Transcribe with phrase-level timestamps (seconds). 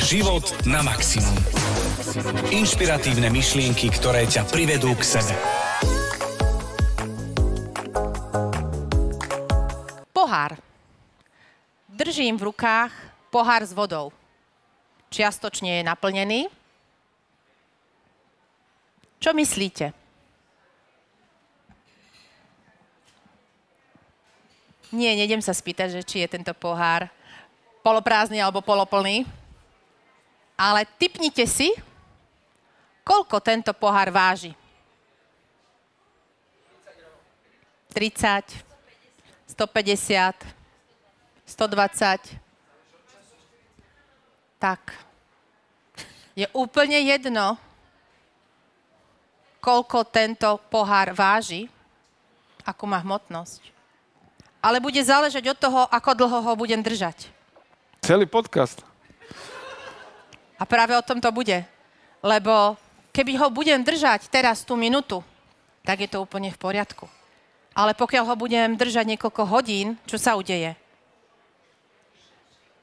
[0.00, 1.36] Život na maximum.
[2.48, 5.36] Inšpiratívne myšlienky, ktoré ťa privedú k sebe.
[10.08, 10.56] Pohár.
[11.84, 12.88] Držím v rukách
[13.28, 14.08] pohár s vodou.
[15.12, 16.48] Čiastočne je naplnený.
[19.20, 19.92] Čo myslíte?
[24.96, 27.12] Nie, nejdem sa spýtať, že či je tento pohár
[27.84, 29.28] poloprázdny alebo poloplný.
[30.60, 31.72] Ale typnite si,
[33.00, 34.52] koľko tento pohár váži.
[37.96, 38.44] 30,
[39.56, 40.36] 150,
[41.48, 42.36] 120.
[44.60, 44.92] Tak.
[46.36, 47.56] Je úplne jedno,
[49.64, 51.72] koľko tento pohár váži,
[52.68, 53.80] akú má hmotnosť
[54.60, 57.32] ale bude záležať od toho, ako dlho ho budem držať.
[58.04, 58.89] Celý podcast.
[60.60, 61.64] A práve o tom to bude.
[62.20, 62.76] Lebo
[63.16, 65.24] keby ho budem držať teraz tú minútu,
[65.80, 67.08] tak je to úplne v poriadku.
[67.72, 70.76] Ale pokiaľ ho budem držať niekoľko hodín, čo sa udeje?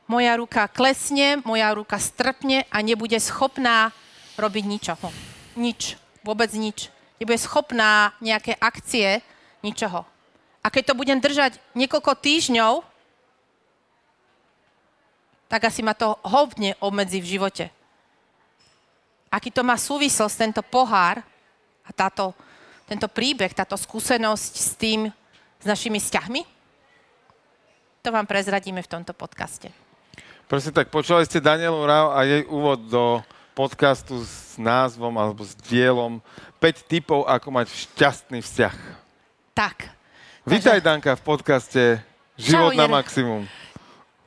[0.07, 3.91] Moja ruka klesne, moja ruka strpne a nebude schopná
[4.39, 5.11] robiť ničoho.
[5.59, 5.99] Nič.
[6.23, 6.87] Vôbec nič.
[7.19, 9.19] Nebude schopná nejaké akcie,
[9.61, 10.07] ničoho.
[10.63, 12.83] A keď to budem držať niekoľko týždňov,
[15.47, 17.65] tak asi ma to hovne obmedzí v živote.
[19.27, 21.19] Aký to má súvislosť, tento pohár
[21.83, 22.31] a táto,
[22.87, 25.11] tento príbeh, táto skúsenosť s tým,
[25.59, 26.41] s našimi vzťahmi?
[28.03, 29.67] To vám prezradíme v tomto podcaste.
[30.47, 33.19] Prosím, tak počuli ste Danielu Rau a jej úvod do
[33.51, 36.23] podcastu s názvom alebo s dielom
[36.63, 38.75] 5 typov, ako mať šťastný vzťah.
[39.51, 39.97] Tak,
[40.47, 41.99] Vítaj, Danka, v podcaste
[42.39, 43.43] Život Čau, na maximum.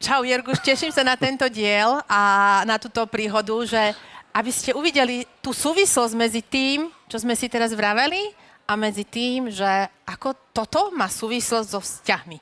[0.01, 2.21] Čau, Jerguš, teším sa na tento diel a
[2.65, 3.93] na túto príhodu, že
[4.33, 8.33] aby ste uvideli tú súvislosť medzi tým, čo sme si teraz vraveli,
[8.65, 9.69] a medzi tým, že
[10.09, 12.41] ako toto má súvislosť so vzťahmi.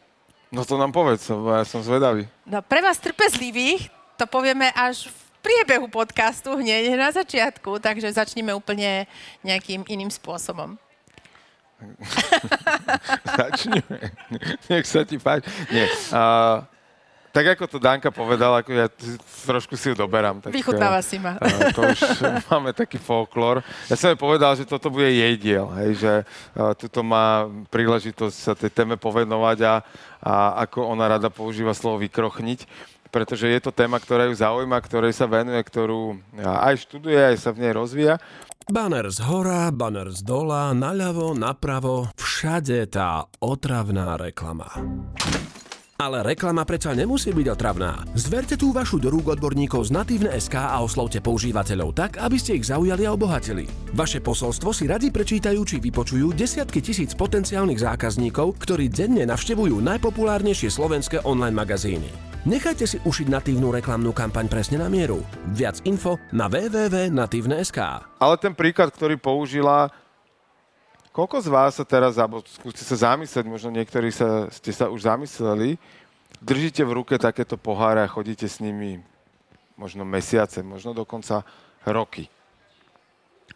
[0.54, 2.30] No to nám povedz, ja som zvedavý.
[2.46, 8.54] No, pre vás trpezlivých to povieme až v priebehu podcastu hneď na začiatku, takže začneme
[8.54, 9.10] úplne
[9.42, 10.78] nejakým iným spôsobom.
[13.38, 14.14] Začneme.
[14.70, 15.46] Nech sa ti páči.
[15.74, 15.86] Nie.
[16.10, 16.62] Uh,
[17.38, 18.90] tak ako to Danka povedala, ako ja
[19.46, 20.42] trošku si ju doberám.
[20.42, 21.38] Tak, Vychutnáva si ma.
[21.38, 22.00] Uh, to už
[22.50, 23.62] máme taký folklór.
[23.86, 26.12] Ja som jej povedal, že toto bude jej diel, hej, že
[26.58, 29.74] uh, tuto má príležitosť sa tej téme povedovať a,
[30.18, 35.16] a ako ona rada používa slovo vykrochniť pretože je to téma, ktorá ju zaujíma, ktorej
[35.16, 38.20] sa venuje, ktorú aj študuje, aj sa v nej rozvíja.
[38.68, 44.68] Banner z hora, banner z dola, naľavo, napravo, všade tá otravná reklama.
[45.98, 48.06] Ale reklama predsa nemusí byť otravná.
[48.14, 52.54] Zverte tú vašu do rúk odborníkov z Natívne SK a oslovte používateľov tak, aby ste
[52.54, 53.66] ich zaujali a obohatili.
[53.98, 60.70] Vaše posolstvo si radi prečítajú či vypočujú desiatky tisíc potenciálnych zákazníkov, ktorí denne navštevujú najpopulárnejšie
[60.70, 62.06] slovenské online magazíny.
[62.46, 65.18] Nechajte si ušiť natívnu reklamnú kampaň presne na mieru.
[65.50, 67.78] Viac info na www.natívne.sk
[68.22, 69.90] Ale ten príklad, ktorý použila,
[71.18, 75.02] koľko z vás sa teraz, alebo skúste sa zamyslieť, možno niektorí sa, ste sa už
[75.02, 75.74] zamysleli,
[76.38, 79.02] držíte v ruke takéto poháre a chodíte s nimi
[79.74, 81.42] možno mesiace, možno dokonca
[81.82, 82.30] roky.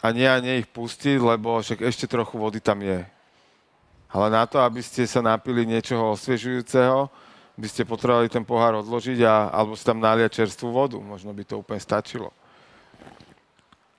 [0.03, 3.07] A nie a nie ich pustiť, lebo však ešte trochu vody tam je.
[4.11, 7.07] Ale na to, aby ste sa napili niečoho osviežujúceho,
[7.55, 10.99] by ste potrebovali ten pohár odložiť a, alebo si tam naliať čerstvú vodu.
[10.99, 12.35] Možno by to úplne stačilo.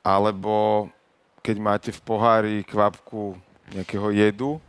[0.04, 0.92] Alebo
[1.40, 3.40] keď máte v pohári kvapku
[3.74, 4.62] nejakého jedu,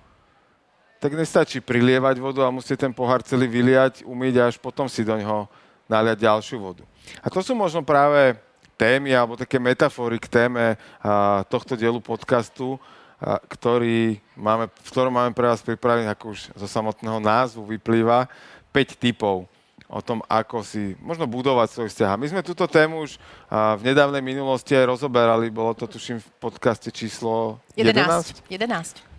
[0.98, 5.04] tak nestačí prilievať vodu a musíte ten pohár celý vyliať, umyť a až potom si
[5.04, 5.44] do neho
[5.84, 6.82] naliať ďalšiu vodu.
[7.20, 8.40] A to sú možno práve
[8.80, 12.80] témy alebo také metafory k téme a, tohto dielu podcastu,
[13.20, 18.26] a, ktorý máme, v ktorom máme pre vás pripravený, ako už zo samotného názvu vyplýva,
[18.72, 19.46] 5 typov
[19.88, 22.10] o tom, ako si možno budovať svoj vzťah.
[22.14, 23.20] A my sme túto tému už
[23.52, 28.48] v nedávnej minulosti aj rozoberali, bolo to tuším v podcaste číslo 11.
[28.48, 29.12] 11.
[29.12, 29.14] 11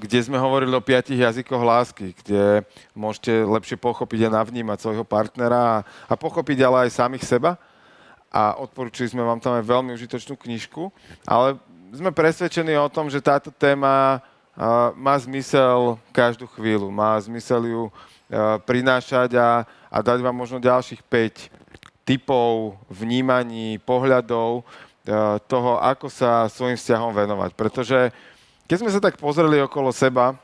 [0.00, 2.64] kde sme hovorili o piatich jazykoch lásky, kde
[2.96, 5.76] môžete lepšie pochopiť a navnímať svojho partnera a,
[6.08, 7.60] a pochopiť ale aj samých seba.
[8.32, 10.88] A odporúčili sme vám tam aj veľmi užitočnú knižku,
[11.28, 11.60] ale
[11.92, 14.24] sme presvedčení o tom, že táto téma
[14.96, 17.82] má zmysel každú chvíľu, má zmysel ju
[18.62, 21.60] prinášať a, a dať vám možno ďalších 5
[22.10, 27.50] typov, vnímaní, pohľadov eh, toho, ako sa svojim vzťahom venovať.
[27.54, 28.10] Pretože
[28.66, 30.34] keď sme sa tak pozreli okolo seba,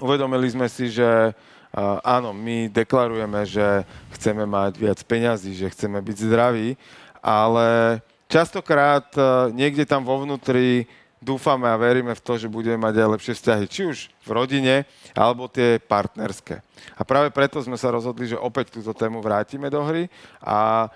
[0.00, 1.32] uvedomili sme si, že
[1.68, 3.84] Uh, áno, my deklarujeme, že
[4.16, 6.80] chceme mať viac peňazí, že chceme byť zdraví,
[7.20, 9.04] ale častokrát
[9.52, 10.88] niekde tam vo vnútri
[11.18, 14.74] dúfame a veríme v to, že budeme mať aj lepšie vzťahy, či už v rodine,
[15.14, 16.62] alebo tie partnerské.
[16.94, 20.06] A práve preto sme sa rozhodli, že opäť túto tému vrátime do hry
[20.42, 20.88] a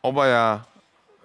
[0.00, 0.64] obaja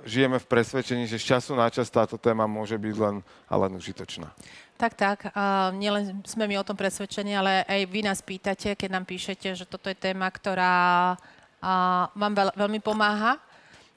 [0.06, 3.16] žijeme v presvedčení, že z času na čas táto téma môže byť len
[3.50, 4.30] a len užitočná.
[4.76, 5.20] Tak, tak.
[5.32, 9.56] Uh, nielen sme my o tom presvedčení, ale aj vy nás pýtate, keď nám píšete,
[9.56, 13.40] že toto je téma, ktorá uh, vám veľ, veľmi pomáha,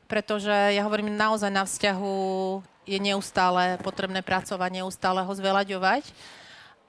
[0.08, 2.16] pretože ja hovorím naozaj na vzťahu
[2.88, 6.08] je neustále potrebné pracovať, neustále ho zvelaďovať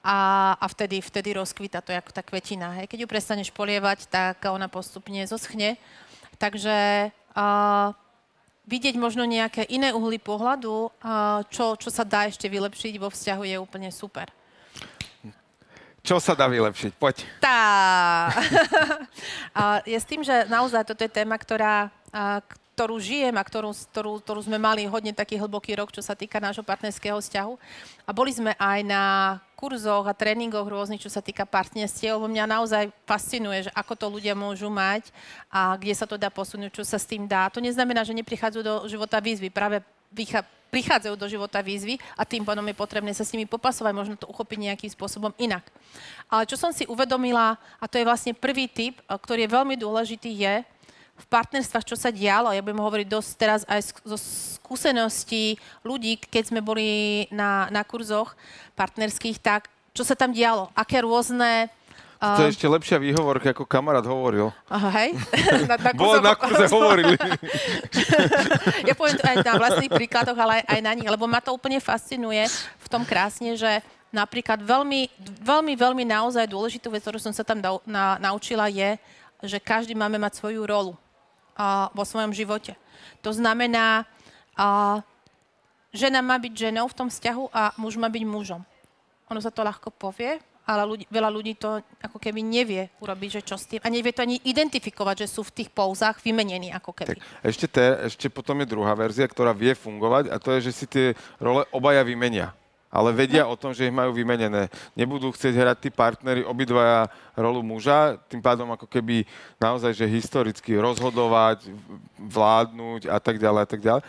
[0.00, 2.72] a, a vtedy, vtedy rozkvita to ako tá kvetina.
[2.80, 2.88] Hej.
[2.88, 5.76] Keď ju prestaneš polievať, tak ona postupne zoschne.
[6.40, 7.92] Takže uh,
[8.64, 10.88] vidieť možno nejaké iné uhly pohľadu,
[11.52, 14.32] čo, čo sa dá ešte vylepšiť vo vzťahu je úplne super.
[16.00, 16.96] Čo sa dá vylepšiť?
[16.96, 17.28] Poď.
[17.44, 18.32] Tá.
[19.92, 21.92] je s tým, že naozaj toto je téma, ktorá,
[22.80, 26.40] ktorú žijem a ktorú, ktorú, ktorú sme mali hodne taký hlboký rok, čo sa týka
[26.40, 27.52] nášho partnerského vzťahu.
[28.08, 32.48] A boli sme aj na kurzoch a tréningoch rôznych, čo sa týka partnerstiev, lebo mňa
[32.48, 35.12] naozaj fascinuje, že ako to ľudia môžu mať
[35.52, 37.52] a kde sa to dá posunúť, čo sa s tým dá.
[37.52, 39.52] To neznamená, že neprichádzajú do života výzvy.
[39.52, 39.84] Práve
[40.72, 44.24] prichádzajú do života výzvy a tým pádom je potrebné sa s nimi popasovať, možno to
[44.24, 45.68] uchopiť nejakým spôsobom inak.
[46.32, 50.32] Ale čo som si uvedomila, a to je vlastne prvý tip, ktorý je veľmi dôležitý,
[50.32, 50.54] je,
[51.20, 56.48] v partnerstvách, čo sa dialo, ja budem hovoriť dosť teraz aj zo skúseností ľudí, keď
[56.48, 58.32] sme boli na, na kurzoch
[58.74, 61.68] partnerských, tak čo sa tam dialo, aké rôzne
[62.20, 64.52] to je ešte lepšia výhovorka, ako kamarát hovoril.
[64.68, 65.16] Aha, hej?
[65.72, 67.16] Na, na, kurze, na kurze hovorili.
[68.92, 71.56] ja poviem to aj na vlastných príkladoch, ale aj, aj na nich, lebo ma to
[71.56, 72.44] úplne fascinuje
[72.76, 73.80] v tom krásne, že
[74.12, 75.08] napríklad veľmi,
[75.40, 77.56] veľmi, veľmi naozaj dôležitú vec, ktorú som sa tam
[77.88, 79.00] na, naučila, je,
[79.40, 80.92] že každý máme mať svoju rolu
[81.56, 82.76] uh, vo svojom živote.
[83.20, 84.08] To znamená,
[85.92, 88.62] žena má byť ženou v tom vzťahu a muž má byť mužom.
[89.28, 93.42] Ono sa to ľahko povie, ale ľudí, veľa ľudí to ako keby nevie urobiť, že
[93.42, 93.80] čo s tým.
[93.82, 97.18] A nevie to ani identifikovať, že sú v tých pouzách vymenení ako keby.
[97.18, 100.72] Tak, ešte, te, ešte potom je druhá verzia, ktorá vie fungovať a to je, že
[100.72, 101.06] si tie
[101.42, 102.54] role obaja vymenia
[102.90, 104.66] ale vedia o tom, že ich majú vymenené.
[104.98, 107.06] Nebudú chcieť hrať tí partnery obidvaja
[107.38, 109.22] rolu muža, tým pádom ako keby
[109.62, 111.70] naozaj, že historicky rozhodovať,
[112.18, 114.02] vládnuť a tak ďalej a tak ďalej.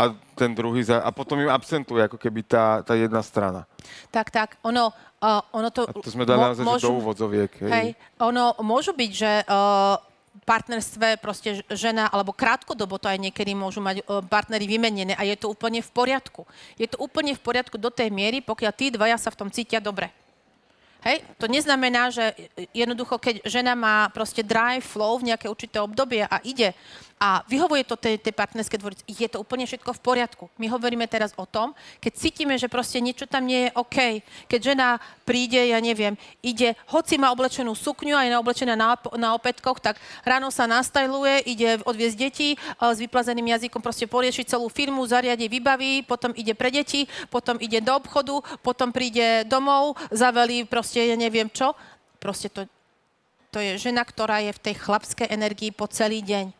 [0.00, 3.68] A ten druhý, za, a potom im absentuje ako keby tá, tá jedna strana.
[4.08, 4.88] Tak, tak, ono,
[5.20, 5.84] uh, ono to...
[5.84, 7.52] A to sme dali naozaj, môžu, do úvodzoviek.
[7.60, 7.68] Hej.
[7.68, 10.00] hej, ono môžu byť, že uh,
[10.46, 15.34] partnerstve proste žena, alebo krátkodobo to aj niekedy môžu mať e, partnery vymenené a je
[15.34, 16.46] to úplne v poriadku.
[16.78, 19.82] Je to úplne v poriadku do tej miery, pokiaľ tí dvaja sa v tom cítia
[19.82, 20.10] dobre.
[21.00, 22.36] Hej, to neznamená, že
[22.76, 26.76] jednoducho, keď žena má proste drive, flow v nejaké určité obdobie a ide
[27.20, 29.04] a vyhovuje to tej, tej partnerské dvorici.
[29.04, 30.48] Je to úplne všetko v poriadku.
[30.56, 34.24] My hovoríme teraz o tom, keď cítime, že proste niečo tam nie je OK.
[34.48, 34.96] Keď žena
[35.28, 40.00] príde, ja neviem, ide, hoci má oblečenú sukňu a je oblečená na, na opätkoch, tak
[40.24, 46.08] ráno sa nastajluje, ide odviezť deti s vyplazeným jazykom, proste poriešiť celú firmu, zariadi, vybaví,
[46.08, 51.46] potom ide pre deti, potom ide do obchodu, potom príde domov, zavelí proste, ja neviem
[51.46, 51.78] čo.
[52.18, 52.66] Proste to,
[53.54, 56.58] to je žena, ktorá je v tej chlapskej energii po celý deň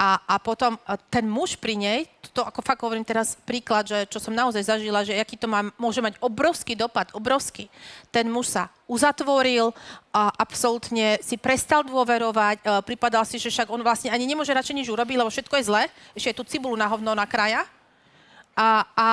[0.00, 0.80] a, a potom
[1.12, 2.00] ten muž pri nej,
[2.32, 5.68] to ako fakt hovorím teraz príklad, že čo som naozaj zažila, že aký to má,
[5.76, 7.68] môže mať obrovský dopad, obrovský.
[8.08, 9.76] Ten muž sa uzatvoril,
[10.08, 14.72] a absolútne si prestal dôverovať, a pripadal si, že však on vlastne ani nemôže radšej
[14.80, 15.82] nič urobiť, lebo všetko je zle,
[16.16, 17.68] ešte je tu cibulu na hovno na kraja.
[18.56, 19.08] A, a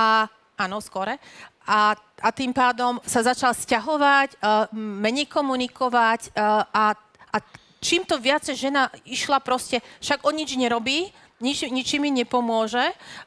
[0.55, 1.19] áno, skore.
[1.67, 1.93] A,
[2.23, 4.39] a tým pádom sa začal stiahovať,
[4.73, 6.95] menej komunikovať a,
[7.31, 7.37] a
[7.83, 11.11] čím to viacej žena išla proste, však on nič nerobí,
[11.43, 12.81] nič, ničím mi nepomôže,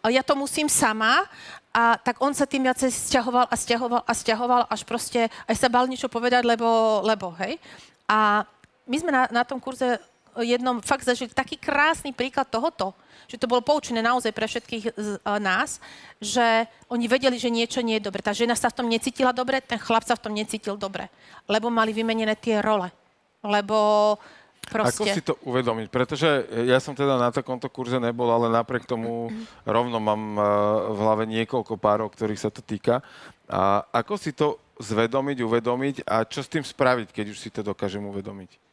[0.09, 1.29] ja to musím sama,
[1.71, 5.71] a tak on sa tým viacej stiahoval a stiahoval a stiahoval, až proste aj sa
[5.71, 7.63] bal niečo povedať, lebo, lebo hej.
[8.11, 8.43] A
[8.91, 10.03] my sme na, na tom kurze
[10.39, 12.95] jednom fakt zažili taký krásny príklad tohoto,
[13.27, 15.83] že to bolo poučené naozaj pre všetkých z, uh, nás,
[16.23, 18.23] že oni vedeli, že niečo nie je dobre.
[18.23, 21.11] Tá žena sa v tom necítila dobre, ten chlap sa v tom necítil dobre,
[21.51, 22.91] lebo mali vymenené tie role.
[23.43, 24.17] Lebo
[24.71, 25.03] Proste.
[25.03, 25.89] Ako si to uvedomiť?
[25.91, 29.33] Pretože ja som teda na takomto kurze nebol, ale napriek tomu
[29.67, 30.43] rovno mám eh,
[30.95, 33.03] v hlave niekoľko párov, ktorých sa to týka.
[33.51, 37.67] A ako si to zvedomiť, uvedomiť a čo s tým spraviť, keď už si to
[37.67, 38.70] dokážem uvedomiť?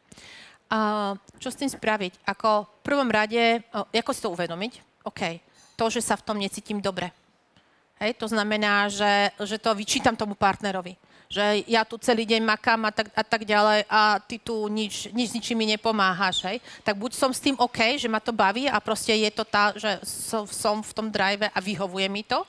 [0.67, 2.27] Uh, čo s tým spraviť?
[2.27, 5.03] Ako v prvom rade, ako si to uvedomiť?
[5.07, 5.39] OK.
[5.79, 7.13] To, že sa v tom necítim dobre.
[7.97, 12.79] Hej, to znamená, že, že to vyčítam tomu partnerovi že ja tu celý deň makám
[12.88, 16.57] a tak, a tak ďalej a ty tu nič, nič ničím mi nepomáhaš, hej.
[16.88, 19.75] Tak buď som s tým OK, že ma to baví a proste je to tá,
[19.75, 22.47] že som, som v tom drive a vyhovuje mi to.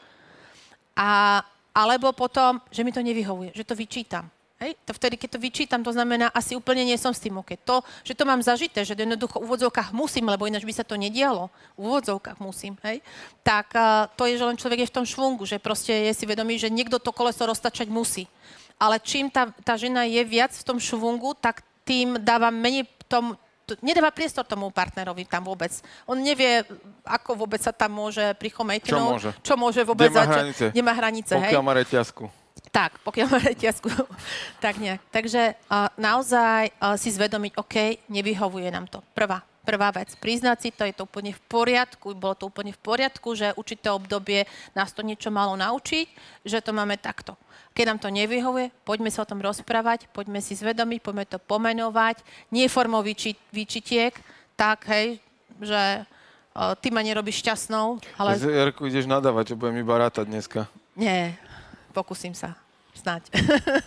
[0.94, 1.42] A,
[1.74, 4.30] alebo potom, že mi to nevyhovuje, že to vyčítam.
[4.58, 4.74] Hej?
[4.86, 7.54] To vtedy, keď to vyčítam, to znamená, asi úplne nie som s tým OK.
[7.62, 10.98] To, že to mám zažité, že jednoducho v úvodzovkách musím, lebo ináč by sa to
[10.98, 11.46] nedialo,
[11.78, 12.98] v úvodzovkách musím, hej?
[13.46, 16.26] tak uh, to je, že len človek je v tom švungu, že proste je si
[16.26, 18.26] vedomý, že niekto to koleso roztačať musí.
[18.78, 23.34] Ale čím tá, tá žena je viac v tom švungu, tak tým dáva menej tom,
[23.64, 25.72] to, nedáva priestor tomu partnerovi tam vôbec.
[26.04, 26.62] On nevie,
[27.04, 28.80] ako vôbec sa tam môže prichomejť.
[28.84, 29.30] Čo môže?
[29.40, 30.36] Čo môže vôbec Kde má začať.
[30.36, 30.64] hranice?
[30.76, 31.52] Nemá hranice, hej?
[31.52, 32.24] Pokiaľ má reťazku.
[32.68, 33.88] Tak, pokiaľ má reťazku.
[34.64, 35.00] tak nejak.
[35.10, 37.76] Takže uh, naozaj uh, si zvedomiť, OK,
[38.10, 39.00] nevyhovuje nám to.
[39.14, 40.12] Prvá, prvá vec.
[40.16, 43.92] Priznať si to, je to úplne v poriadku, bolo to úplne v poriadku, že určité
[43.92, 46.06] obdobie nás to niečo malo naučiť,
[46.44, 47.36] že to máme takto.
[47.76, 52.24] Keď nám to nevyhovuje, poďme sa o tom rozprávať, poďme si zvedomiť, poďme to pomenovať,
[52.50, 54.16] nie formou vyči, vyčitiek,
[54.58, 55.22] tak, hej,
[55.62, 58.02] že uh, ty ma nerobíš šťastnou.
[58.18, 58.34] Ale...
[58.34, 60.66] Jarku, ideš nadávať, že budem iba rátať dneska.
[60.98, 61.38] Nie,
[61.92, 62.54] pokúsim sa.
[62.94, 63.30] Snáď.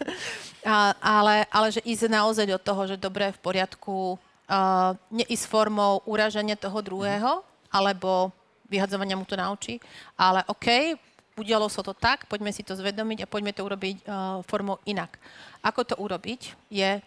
[0.64, 6.00] a, ale, ale že ísť naozaj do toho, že dobre, v poriadku, uh, neísť formou
[6.08, 8.32] uraženia toho druhého, alebo
[8.72, 9.84] vyhadzovania mu to na oči,
[10.16, 10.96] ale OK,
[11.36, 15.20] udialo sa to tak, poďme si to zvedomiť a poďme to urobiť uh, formou inak.
[15.60, 17.04] Ako to urobiť je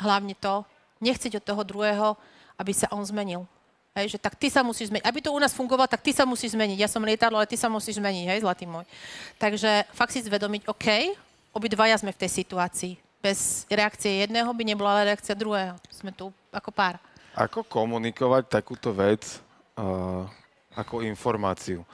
[0.00, 0.64] hlavne to,
[1.02, 2.16] nechceť od toho druhého,
[2.56, 3.44] aby sa on zmenil.
[3.92, 5.04] Hej, že tak ty sa musíš zmeniť.
[5.04, 6.80] Aby to u nás fungovalo, tak ty sa musíš zmeniť.
[6.80, 8.88] Ja som lietadlo, ale ty sa musíš zmeniť, hej, zlatý môj.
[9.36, 11.12] Takže fakt si zvedomiť, OK,
[11.52, 12.96] obidvaja sme v tej situácii.
[13.20, 15.76] Bez reakcie jedného by nebola reakcia druhého.
[15.92, 16.96] Sme tu ako pár.
[17.36, 19.40] Ako komunikovať takúto vec
[19.76, 20.24] uh,
[20.72, 21.84] ako informáciu?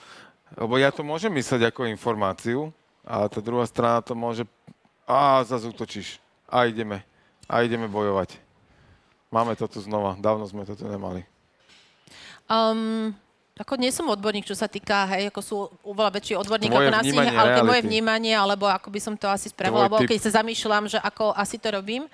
[0.54, 2.70] Lebo ja to môžem mysleť ako informáciu,
[3.08, 4.44] a tá druhá strana to môže...
[5.08, 6.20] A zase útočíš.
[6.44, 7.00] A ideme.
[7.48, 8.36] A ideme bojovať.
[9.32, 10.12] Máme to tu znova.
[10.20, 11.24] Dávno sme to tu nemali.
[12.48, 13.14] Um,
[13.58, 17.02] ako nie som odborník, čo sa týka, hej, ako sú oveľa väčší odborník Tvoje ako
[17.02, 17.88] vnímanie ale je moje reality.
[17.90, 21.58] vnímanie, alebo ako by som to asi spravila, alebo keď sa zamýšľam, že ako asi
[21.58, 22.06] to robím,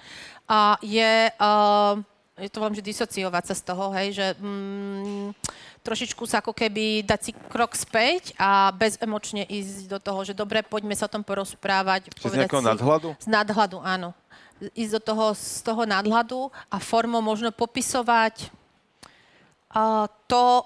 [0.48, 2.00] a je, uh,
[2.40, 5.36] je to volám, že disociovať sa z toho, hej, že mm,
[5.84, 10.64] trošičku sa ako keby dať si krok späť a bezemočne ísť do toho, že dobre,
[10.64, 12.08] poďme sa o tom porozprávať.
[12.16, 13.08] Čiže z nejakého nadhľadu?
[13.20, 14.16] Z nadhľadu, áno.
[14.72, 18.48] Ísť do toho, z toho nadhľadu a formou možno popisovať
[20.30, 20.62] to,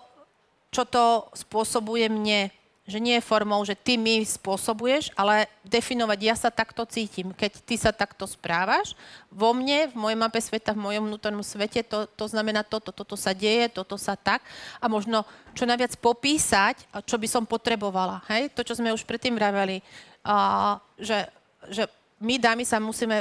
[0.69, 2.53] čo to spôsobuje mne.
[2.89, 7.37] Že nie je formou, že ty mi spôsobuješ, ale definovať, ja sa takto cítim.
[7.37, 8.97] Keď ty sa takto správaš,
[9.29, 13.13] vo mne, v mojej mape sveta, v mojom vnútornom svete, to, to znamená toto, toto
[13.13, 14.41] sa deje, toto sa tak.
[14.81, 18.25] A možno čo najviac popísať, čo by som potrebovala.
[18.33, 18.57] Hej?
[18.57, 19.85] To, čo sme už predtým vraveli,
[20.97, 21.29] že,
[21.69, 21.93] že
[22.25, 23.21] my dámy sa musíme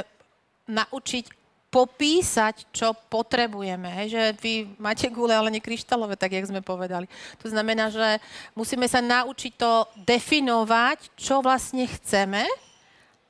[0.64, 1.37] naučiť
[1.68, 3.88] popísať, čo potrebujeme.
[4.02, 4.06] Hej?
[4.16, 7.04] Že vy máte gule, ale nie kryštálové, tak jak sme povedali.
[7.44, 8.20] To znamená, že
[8.56, 12.48] musíme sa naučiť to definovať, čo vlastne chceme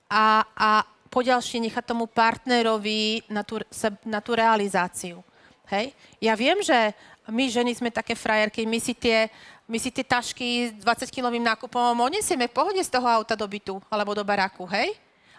[0.06, 0.70] a, a
[1.10, 3.58] poďalšie nechať tomu partnerovi na tú,
[4.06, 5.18] na tú realizáciu.
[5.66, 5.90] Hej?
[6.22, 6.94] Ja viem, že
[7.28, 9.26] my ženy sme také frajerky, my si tie,
[9.66, 13.82] my si tie tašky s 20-kilovým nákupom odnesieme v pohode z toho auta do bytu
[13.90, 14.96] alebo do baráku, hej?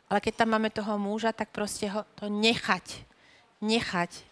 [0.09, 3.05] Ale keď tam máme toho muža, tak proste ho to nechať.
[3.61, 4.25] Nechať.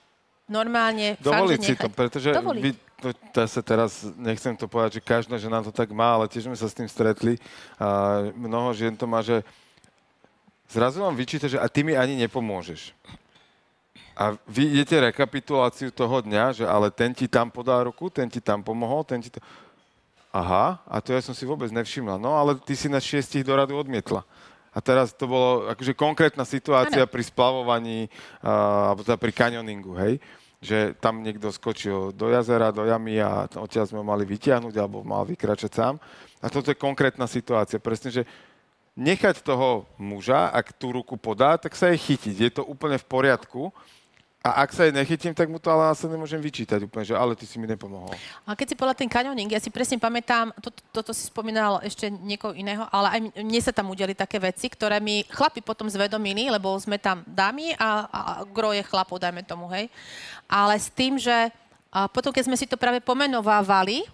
[0.50, 1.84] Normálne, Dovoliť fakt, si nechať.
[1.86, 2.64] to, pretože Dovoliť.
[2.66, 6.26] vy, to, to sa teraz, nechcem to povedať, že každá žena to tak má, ale
[6.26, 7.38] tiež sme sa s tým stretli.
[7.78, 9.46] A mnoho žien to má, že
[10.66, 12.98] zrazu vám vyčíta, že a ty mi ani nepomôžeš.
[14.18, 18.42] A vy idete rekapituláciu toho dňa, že ale ten ti tam podal ruku, ten ti
[18.42, 19.38] tam pomohol, ten ti to...
[20.34, 22.18] Aha, a to ja som si vôbec nevšimla.
[22.18, 24.26] No, ale ty si na šiestich do radu odmietla.
[24.78, 27.10] A teraz to bolo akože konkrétna situácia Áno.
[27.10, 28.06] pri splavovaní,
[28.46, 30.22] uh, alebo teda pri kanioningu, hej?
[30.62, 35.02] Že tam niekto skočil do jazera, do jamy a odtiaľ sme ho mali vytiahnuť alebo
[35.02, 35.98] mal vykračať sám.
[36.38, 37.82] A toto je konkrétna situácia.
[37.82, 38.24] Presne, že
[38.94, 42.36] nechať toho muža, ak tú ruku podá, tak sa jej chytiť.
[42.38, 43.74] Je to úplne v poriadku.
[44.48, 47.36] A ak sa jej nechytím, tak mu to ale následne môžem vyčítať úplne, že ale
[47.36, 48.16] ty si mi nepomohol.
[48.48, 52.08] A keď si povedal ten kanioning, ja si presne pamätám, to, toto si spomínal ešte
[52.08, 56.48] niekoho iného, ale aj mne sa tam udeli také veci, ktoré mi chlapi potom zvedomili,
[56.48, 59.92] lebo sme tam dámy a, a, a gro je chlapov, dajme tomu, hej.
[60.48, 61.52] Ale s tým, že
[61.92, 64.06] a potom, keď sme si to práve pomenovávali,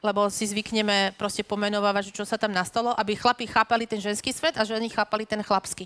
[0.00, 4.56] lebo si zvykneme proste pomenovávať, čo sa tam nastalo, aby chlapi chápali ten ženský svet
[4.56, 5.84] a ženy chápali ten chlapský.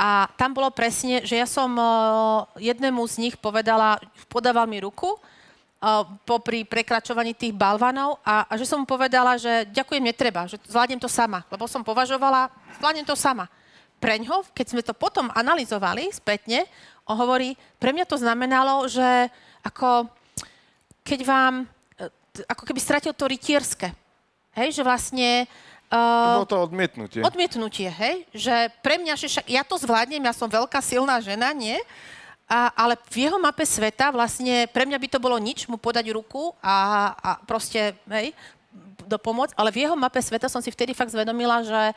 [0.00, 1.72] A tam bolo presne, že ja som
[2.58, 5.14] jednému z nich povedala, podával mi ruku
[6.22, 11.02] popri prekračovaní tých balvanov a, a že som mu povedala, že ďakujem, netreba, že zvládnem
[11.02, 13.50] to sama, lebo som považovala, zvládnem to sama.
[13.98, 16.66] pre ňo, keď sme to potom analyzovali spätne,
[17.06, 19.26] on hovorí, pre mňa to znamenalo, že
[19.62, 20.06] ako
[21.02, 21.54] keď vám,
[21.98, 22.06] e,
[22.46, 23.90] ako keby stratil to rytierské.
[24.54, 25.46] Hej, že vlastne...
[25.92, 27.20] bolo to odmietnutie.
[27.20, 28.24] Odmietnutie, hej?
[28.32, 31.76] Že pre mňa, že však ja to zvládnem, ja som veľká silná žena, nie?
[32.48, 36.12] A, ale v jeho mape sveta vlastne pre mňa by to bolo nič mu podať
[36.12, 38.36] ruku a, a proste, hej,
[39.04, 41.92] do pomoc, ale v jeho mape sveta som si vtedy fakt zvedomila, že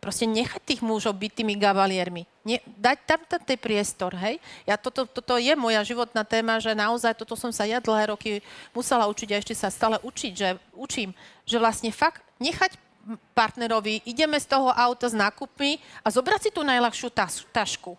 [0.00, 2.24] proste nechať tých mužov byť tými gavaliermi.
[2.44, 4.40] Nie, dať tam ten priestor, hej?
[4.64, 8.40] Ja, toto, toto je moja životná téma, že naozaj toto som sa ja dlhé roky
[8.72, 11.12] musela učiť a ešte sa stále učiť, že učím,
[11.44, 12.76] že vlastne fakt nechať
[13.34, 17.96] partnerovi, ideme z toho auta s nákupmi a zobrať si tú najľahšiu taš, tašku.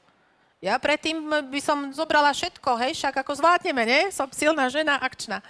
[0.61, 1.17] Ja predtým
[1.49, 4.01] by som zobrala všetko, hej, však ako zvládneme, nie?
[4.13, 5.41] Som silná žena, akčná.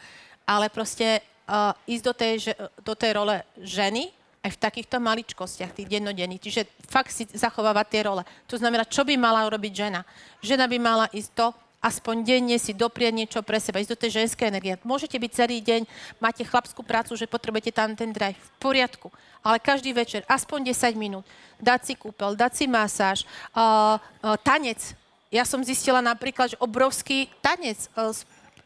[0.48, 1.20] Ale proste
[1.52, 2.34] uh, ísť do tej,
[2.80, 4.08] do tej role ženy
[4.42, 6.42] aj v takýchto maličkostiach, tých dennodenných.
[6.42, 8.24] Čiže fakt si zachovávať tie role.
[8.50, 10.02] To znamená, čo by mala urobiť žena?
[10.42, 11.48] Žena by mala ísť to,
[11.82, 14.78] aspoň denne si doprieť niečo pre seba, ísť do tej ženskej energie.
[14.86, 15.90] Môžete byť celý deň,
[16.22, 19.10] máte chlapskú prácu, že potrebujete tam ten drive, v poriadku.
[19.42, 21.26] Ale každý večer, aspoň 10 minút,
[21.58, 23.26] dať si kúpel, dať si masáž,
[23.58, 24.94] uh, uh, tanec.
[25.34, 28.14] Ja som zistila napríklad, že obrovský tanec uh,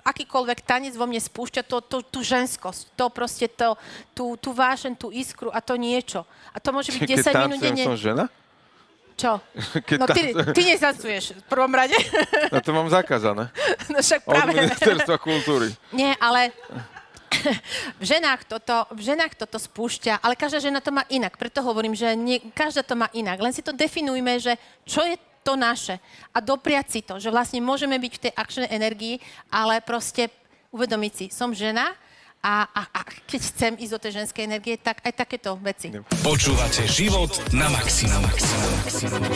[0.06, 3.74] akýkoľvek tanec vo mne spúšťa to, to, tú ženskosť, to proste to,
[4.14, 6.22] tú, tú vášen, tú iskru a to niečo.
[6.54, 7.84] A to môže byť 10 minút denne.
[7.88, 8.30] som žena?
[9.16, 9.40] Čo?
[9.88, 11.96] Keď no ty, ty nezancuješ v prvom rade.
[12.54, 13.50] No to mám zakázané.
[13.92, 14.52] No však práve.
[14.52, 15.72] Od ministerstva kultúry.
[15.96, 16.52] Nie, ale
[18.02, 21.38] v ženách, toto, v ženách toto spúšťa, ale každá žena to má inak.
[21.38, 23.38] Preto hovorím, že nie, každá to má inak.
[23.38, 24.58] Len si to definujme, že
[24.88, 26.02] čo je to naše
[26.34, 29.22] a dopriať si to, že vlastne môžeme byť v tej akčnej energii,
[29.54, 30.34] ale proste
[30.74, 31.94] uvedomiť si, som žena
[32.46, 35.90] a, a, a keď chcem ísť do tej ženskej energie, tak aj takéto veci.
[36.22, 38.22] Počúvate život na maximum.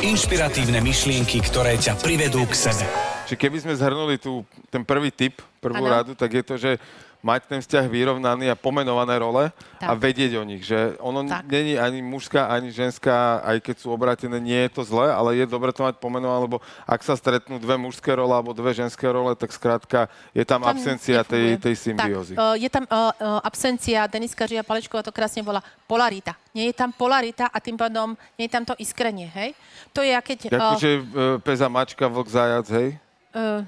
[0.06, 2.86] Inšpiratívne myšlienky, ktoré ťa privedú k sebe.
[3.26, 5.90] Čiže keby sme zhrnuli tu ten prvý tip, prvú ano.
[5.90, 6.78] radu, tak je to, že
[7.20, 9.88] mať ten vzťah vyrovnaný a pomenované role tak.
[9.88, 11.44] a vedieť o nich, že ono tak.
[11.52, 15.44] není ani mužská, ani ženská, aj keď sú obrátené, nie je to zlé, ale je
[15.44, 19.36] dobre to mať pomenované, lebo ak sa stretnú dve mužské role alebo dve ženské role,
[19.36, 22.40] tak skrátka je tam, tam absencia tej, tej symbiózy.
[22.40, 23.12] Tak, uh, je tam uh,
[23.44, 25.60] absencia, Deniska Žia Palečková to krásne bola,
[25.92, 26.40] polarita.
[26.56, 29.52] Nie je tam polarita a tým pádom nie je tam to iskrenie, hej?
[29.92, 30.56] To je, keď...
[30.56, 31.04] Uh, Akože uh,
[31.44, 32.96] peza, mačka, vlk, zajac, hej?
[33.36, 33.68] Uh,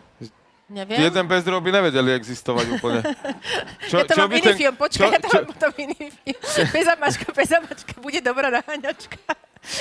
[0.71, 1.03] Neviem.
[1.03, 3.03] Jeden bez by nevedeli existovať úplne.
[3.91, 4.55] Čo, ja to čo mám iný ten...
[4.55, 5.36] film, počkaj, čo, ja to čo...
[5.36, 6.39] mám potom iný film.
[6.71, 9.19] Pezamačka, pezamačka, bude dobrá naháňačka.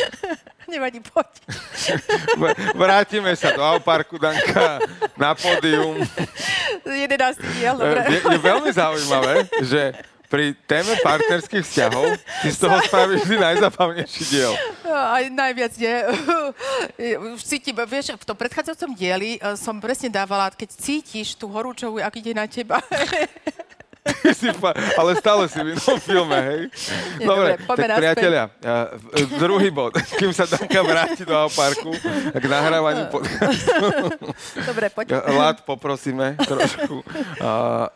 [0.72, 1.30] Nevadí, poď.
[2.80, 4.82] Vrátime sa do Auparku, Danka,
[5.14, 6.02] na pódium.
[6.82, 7.38] 11.
[7.54, 8.00] diel, dobre.
[8.10, 9.94] Je, je veľmi zaujímavé, že
[10.30, 12.14] pri téme partnerských vzťahov
[12.46, 14.54] si z toho spravíš vždy najzapavnejší diel.
[14.86, 15.96] Aj najviac nie.
[17.34, 21.98] Už cítim, vieš, v tom predchádzajúcom dieli eh, som presne dávala, keď cítiš tú horúčovú,
[21.98, 22.78] ak ide na teba.
[25.00, 26.60] ale stále si v inom filme, hej?
[27.20, 28.88] Nie, dobre, dobre tak priatelia, uh,
[29.36, 31.92] druhý bod, kým sa Danka vráti do Auparku
[32.32, 33.84] k nahrávaniu podcastu.
[34.64, 35.20] Dobre, poď.
[35.20, 37.04] Lát, poprosíme trošku.
[37.44, 37.92] Uh,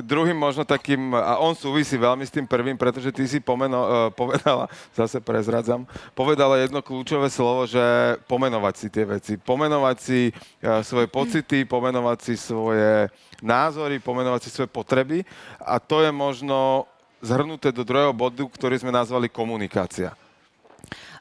[0.00, 3.90] druhým možno takým, a on súvisí veľmi s tým prvým, pretože ty si pomeno, uh,
[4.08, 4.64] povedala,
[4.96, 5.84] zase prezradzam,
[6.16, 9.32] povedala jedno kľúčové slovo, že pomenovať si tie veci.
[9.36, 13.12] Pomenovať si uh, svoje pocity, pomenovať si svoje
[13.44, 15.28] názory, pomenovať si svoje potreby
[15.60, 16.88] a to je možno
[17.20, 20.16] zhrnuté do druhého bodu, ktorý sme nazvali komunikácia.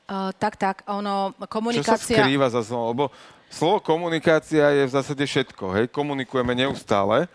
[0.08, 2.08] Uh, tak, tak, ono, komunikácia...
[2.08, 2.86] Čo sa skrýva za slovo?
[2.96, 3.06] Lebo
[3.52, 5.86] slovo komunikácia je v zásade všetko, hej?
[5.92, 7.28] Komunikujeme neustále,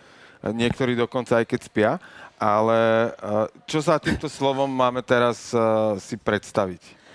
[0.52, 1.92] niektorí dokonca aj keď spia.
[2.36, 5.60] Ale eh, čo sa týmto slovom máme teraz eh,
[5.96, 7.06] si predstaviť?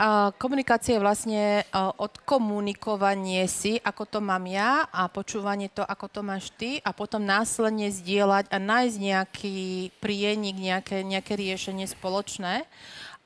[0.00, 6.08] A komunikácia je vlastne uh, odkomunikovanie si, ako to mám ja a počúvanie to, ako
[6.08, 9.58] to máš ty a potom následne zdieľať a nájsť nejaký
[10.00, 12.64] prienik, nejaké, nejaké riešenie spoločné.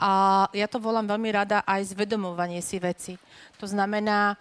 [0.03, 0.11] A
[0.51, 3.15] ja to volám veľmi rada aj zvedomovanie si veci.
[3.63, 4.35] To znamená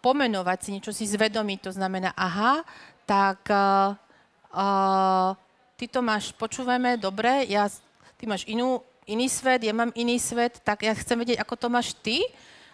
[0.00, 1.68] pomenovať si niečo, si zvedomiť.
[1.68, 2.64] To znamená, aha,
[3.04, 3.44] tak
[5.74, 7.66] ty to máš, počúvame, dobre, ja,
[8.14, 11.68] ty máš inú, iný svet, ja mám iný svet, tak ja chcem vedieť, ako to
[11.68, 12.22] máš ty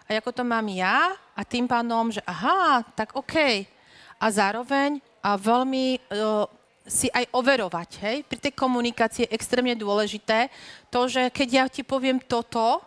[0.07, 3.65] a ako to mám ja a tým pádom, že aha, tak OK.
[4.21, 6.45] A zároveň a veľmi uh,
[6.85, 8.17] si aj overovať, hej?
[8.25, 10.49] Pri tej komunikácii je extrémne dôležité
[10.89, 12.81] to, že keď ja ti poviem toto,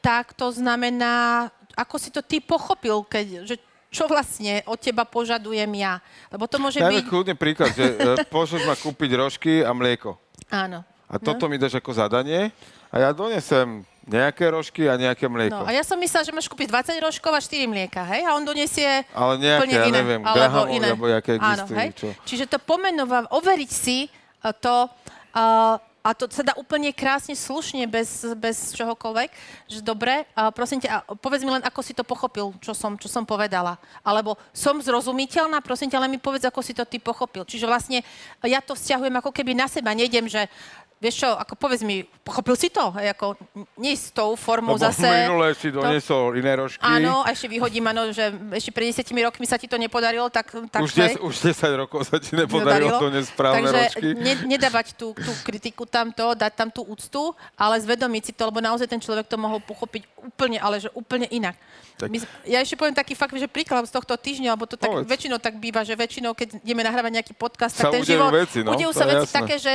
[0.00, 1.46] tak to znamená,
[1.76, 3.56] ako si to ty pochopil, keď, že
[3.96, 6.04] čo vlastne od teba požadujem ja.
[6.28, 7.08] Lebo to môže Dajme byť...
[7.08, 10.20] kľudne príklad, že uh, pošleš ma kúpiť rožky a mlieko.
[10.52, 10.84] Áno.
[11.08, 12.52] A toto mi dáš ako zadanie
[12.92, 15.58] a ja donesem nejaké rožky a nejaké mlieko.
[15.58, 18.22] No, a ja som myslela, že máš kúpiť 20 rožkov a 4 mlieka, hej?
[18.22, 19.96] A on donesie Ale nejaké, úplne ja iné.
[19.98, 20.88] neviem, alebo Grahamovy, iné.
[20.94, 21.88] alebo jaké Áno, existujú, hej?
[21.98, 22.08] čo?
[22.22, 24.86] Čiže to pomenovať, overiť si uh, to,
[25.34, 25.74] uh,
[26.06, 29.30] a to sa dá úplne krásne, slušne, bez, bez čohokoľvek,
[29.66, 32.94] že dobre, a prosím ťa, a povedz mi len, ako si to pochopil, čo som,
[32.94, 33.74] čo som povedala.
[34.06, 37.42] Alebo som zrozumiteľná, prosím ťa, len mi povedz, ako si to ty pochopil.
[37.42, 38.06] Čiže vlastne
[38.46, 40.46] ja to vzťahujem ako keby na seba, nejdem, že
[40.96, 42.88] Vieš čo, ako povedz mi, pochopil si to?
[42.96, 43.36] Hej, ako,
[43.76, 45.04] nie s tou formou Lebo zase.
[45.04, 46.80] minule si to- doniesol iné rožky.
[46.80, 50.56] Áno, a ešte vyhodím, áno, že ešte pred 10 rokmi sa ti to nepodarilo, tak,
[50.72, 54.08] tak už, hej, už 10 rokov sa ti nepodarilo doniesť správne Takže rožky.
[54.16, 58.64] ne, nedávať tú, tú kritiku tamto, dať tam tú úctu, ale zvedomiť si to, lebo
[58.64, 61.60] naozaj ten človek to mohol pochopiť úplne, ale že úplne inak.
[61.96, 64.92] Tak- My, ja ešte poviem taký fakt, že príklad z tohto týždňa, lebo to tak
[64.92, 65.08] Povedz.
[65.08, 68.30] väčšinou tak býva, že väčšinou, keď ideme nahrávať nejaký podcast, Sa tak ten udejú život...
[68.36, 69.36] veci, no, udejú sa veci jasné.
[69.40, 69.74] také, že,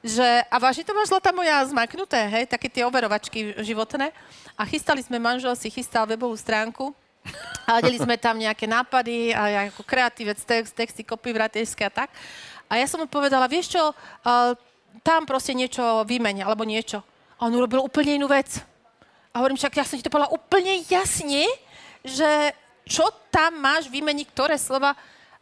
[0.00, 0.26] že...
[0.48, 2.44] A vážne to máš zlatá moja zmaknuté, hej?
[2.48, 4.16] Také tie overovačky životné.
[4.56, 6.96] A chystali sme, manžel si chystal webovú stránku
[7.70, 12.08] a deli sme tam nejaké nápady a ako kreatívec, text, texty, copywriterské a tak.
[12.72, 14.56] A ja som mu povedala, vieš čo, uh,
[15.04, 17.04] tam proste niečo vymeň, alebo niečo.
[17.36, 18.64] A on urobil úplne inú vec.
[19.32, 21.48] A hovorím, však ja som ti to povedala úplne jasne,
[22.04, 22.52] že
[22.84, 24.92] čo tam máš vymeniť, ktoré slova.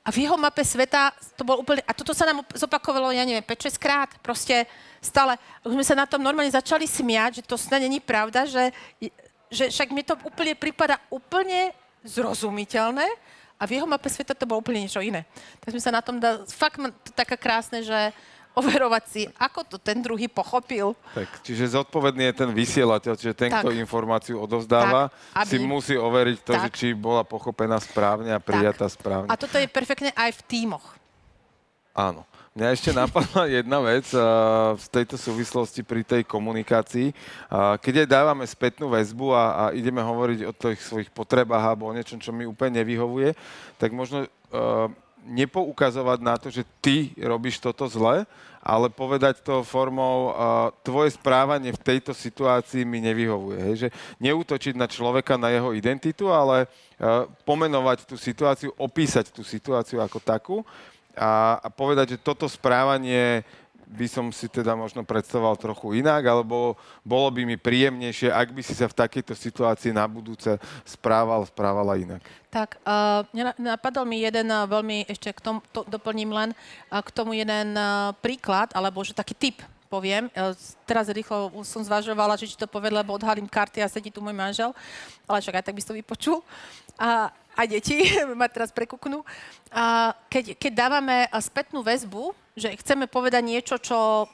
[0.00, 1.84] A v jeho mape sveta to bol úplne...
[1.84, 4.10] A toto sa nám op- zopakovalo, ja neviem, 5-6 krát.
[4.24, 4.64] Proste
[5.02, 5.36] stále.
[5.66, 8.72] Už sme sa na tom normálne začali smiať, že to snad není pravda, že,
[9.52, 13.04] že však mi to úplne prípada úplne zrozumiteľné
[13.60, 15.28] a v jeho mape sveta to bolo úplne niečo iné.
[15.60, 16.48] Tak sme sa na tom dá...
[16.48, 16.80] Fakt
[17.12, 18.16] taká krásne, že
[18.54, 20.92] overovať si, ako to ten druhý pochopil.
[21.14, 23.62] Tak, čiže zodpovedný je ten vysielateľ, čiže ten, Tak.
[23.62, 26.74] kto informáciu odovzdáva, Tak, aby- si musí overiť to, že Tak.
[26.74, 29.30] či bola pochopená správne a prijatá správne.
[29.30, 30.98] A toto je perfektné aj v tímoch.
[31.94, 32.26] Áno.
[32.50, 37.14] Mňa ešte napadla jedna vec a, v tejto súvislosti pri tej komunikácii.
[37.46, 41.86] A, keď aj dávame spätnú väzbu a, a ideme hovoriť o tých svojich potrebách alebo
[41.86, 43.38] o niečom, čo mi úplne nevyhovuje,
[43.78, 44.90] tak možno a,
[45.26, 48.24] nepoukazovať na to, že ty robíš toto zle,
[48.60, 53.58] ale povedať to formou a, tvoje správanie v tejto situácii mi nevyhovuje.
[53.60, 53.74] Hej?
[53.76, 53.88] Že
[54.20, 60.18] neútočiť na človeka, na jeho identitu, ale a, pomenovať tú situáciu, opísať tú situáciu ako
[60.20, 60.56] takú
[61.16, 63.42] a, a povedať, že toto správanie
[63.90, 68.62] by som si teda možno predstavoval trochu inak, alebo bolo by mi príjemnejšie, ak by
[68.62, 70.54] si sa v takejto situácii na budúce
[70.86, 72.22] správal, správala inak.
[72.54, 73.26] Tak, uh,
[73.58, 76.50] napadol mi jeden uh, veľmi, ešte k tomu to, doplním len,
[76.90, 79.58] uh, k tomu jeden uh, príklad, alebo že taký tip
[79.90, 80.30] poviem.
[80.86, 84.30] Teraz rýchlo som zvažovala, že či to poviem, lebo odhalím karty a sedí tu môj
[84.30, 84.70] manžel,
[85.26, 86.38] ale však aj tak by si to vypočul.
[86.94, 88.06] A aj deti
[88.38, 89.26] ma teraz prekuknú.
[89.74, 94.28] A keď, keď dávame spätnú väzbu, že chceme povedať niečo, čo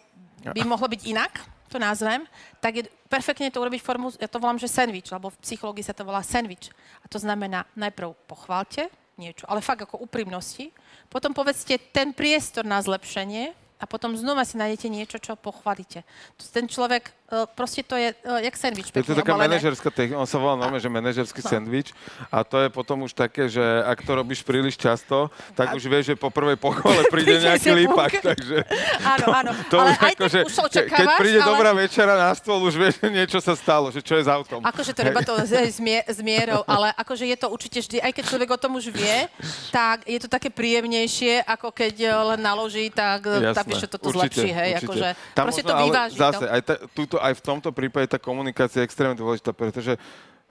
[0.47, 1.33] by mohlo byť inak,
[1.67, 2.23] to nazvem,
[2.63, 5.95] tak je perfektne to urobiť formu, ja to volám, že sandwich, lebo v psychológii sa
[5.97, 6.71] to volá sandwich.
[7.03, 8.87] A to znamená, najprv pochválte
[9.19, 10.71] niečo, ale fakt ako úprimnosti,
[11.09, 16.05] potom povedzte ten priestor na zlepšenie a potom znova si nájdete niečo, čo pochválite.
[16.53, 17.16] Ten človek,
[17.49, 18.89] proste to je e, jak sandwich.
[18.89, 21.49] Je to taká manažerská technika, on sa volá normálne, že manažerský No.
[21.49, 21.91] sendvič
[22.29, 26.05] a to je potom už také, že ak to robíš príliš často, tak už vieš,
[26.05, 28.63] že po prvej pochvale príde nejaký lípak, takže
[29.01, 29.51] Áno, áno.
[29.67, 31.49] to ale už aj ako, tak že už to ke- keď očakávaš, príde ale...
[31.49, 34.63] dobrá večera na stôl, už vieš, že niečo sa stalo, že čo je s autom.
[34.63, 37.99] Akože to treba to s, s, mie, s mierou, ale akože je to určite vždy,
[37.99, 39.27] aj keď človek o tom už vie,
[39.69, 43.89] tak je to také príjemnejšie, ako keď eh, len naloží, tak Jasné, tá vieš, že
[43.89, 44.85] toto určite, zlepší, hej, určite.
[44.85, 46.17] akože Tam proste to vyváži.
[46.17, 46.47] Zase, to.
[46.49, 46.61] aj,
[46.93, 49.99] túto, aj v tomto prípade tá komunikácia je extrémne dôležitá, pretože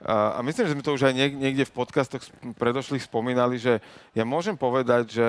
[0.03, 2.23] a, myslím, že sme to už aj niek- niekde v podcastoch
[2.59, 3.79] predošlých spomínali, že
[4.11, 5.27] ja môžem povedať, že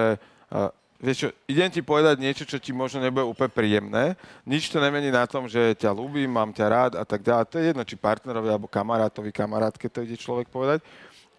[1.00, 4.04] vieš čo, idem ti povedať niečo, čo ti možno nebude úplne príjemné.
[4.48, 7.46] Nič to nemení na tom, že ťa ľúbim, mám ťa rád a tak ďalej.
[7.52, 10.80] To je jedno, či partnerovi alebo kamarátovi, kamarátke to ide človek povedať.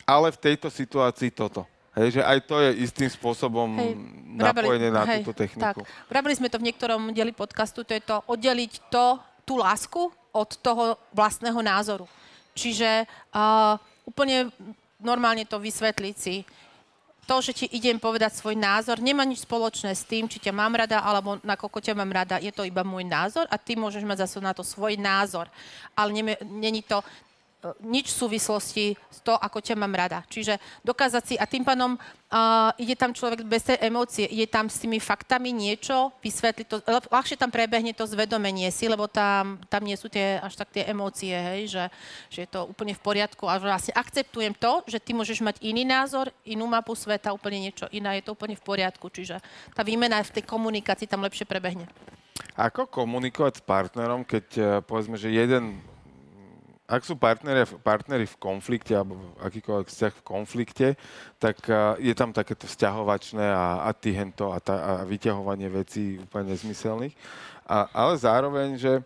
[0.08, 1.68] Ale v tejto situácii toto.
[1.98, 3.98] Hej, že aj to je istým spôsobom Hej,
[4.38, 5.82] napojenie na hej, túto techniku.
[5.82, 10.12] Tak, vravili sme to v niektorom dieli podcastu, to je to oddeliť to, tú lásku
[10.36, 12.04] od toho vlastného názoru.
[12.52, 14.52] Čiže uh, úplne
[15.00, 16.44] normálne to vysvetliť si.
[17.28, 20.72] To, že ti idem povedať svoj názor, nemá nič spoločné s tým, či ťa mám
[20.72, 22.40] rada, alebo nakoľko ťa mám rada.
[22.40, 25.52] Je to iba môj názor a ty môžeš mať zase na to svoj názor.
[25.92, 27.04] Ale není to
[27.82, 30.22] nič v súvislosti s to, ako ťa mám rada.
[30.30, 34.70] Čiže dokázať si, a tým pánom uh, ide tam človek bez tej emócie, ide tam
[34.70, 39.58] s tými faktami niečo, vysvetliť to, ľah- ľahšie tam prebehne to zvedomenie si, lebo tam,
[39.74, 41.84] tam nie sú tie, až tak tie emócie, hej, že,
[42.30, 45.82] že je to úplne v poriadku a vlastne akceptujem to, že ty môžeš mať iný
[45.82, 49.41] názor, inú mapu sveta, úplne niečo iné, je to úplne v poriadku, čiže
[49.74, 51.89] tá výmena v tej komunikácii tam lepšie prebehne.
[52.54, 55.82] Ako komunikovať s partnerom, keď eh, povedzme, že jeden
[56.88, 60.88] ak sú partneri, partneri v konflikte alebo akýkoľvek vzťah v konflikte,
[61.36, 66.56] tak uh, je tam takéto vzťahovačné a, a tyhento a, tá, a vyťahovanie vecí úplne
[66.56, 67.12] nezmyselných.
[67.67, 69.04] A, ale zároveň, že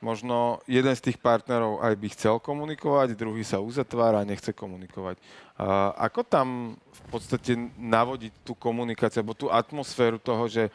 [0.00, 5.20] možno jeden z tých partnerov aj by chcel komunikovať, druhý sa uzatvára a nechce komunikovať.
[5.60, 10.72] Uh, ako tam v podstate navodiť tú komunikáciu, alebo tú atmosféru toho, že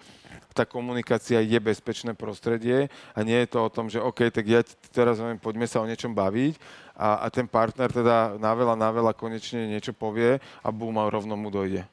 [0.55, 4.63] tá komunikácia je bezpečné prostredie a nie je to o tom, že OK, tak ja
[4.93, 6.55] teraz neviem, poďme sa o niečom baviť
[6.95, 11.11] a, a ten partner teda na veľa, na veľa konečne niečo povie a bum, a
[11.11, 11.83] rovno mu dojde.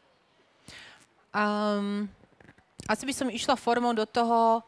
[1.35, 2.07] Um,
[2.87, 4.63] asi by som išla formou do toho,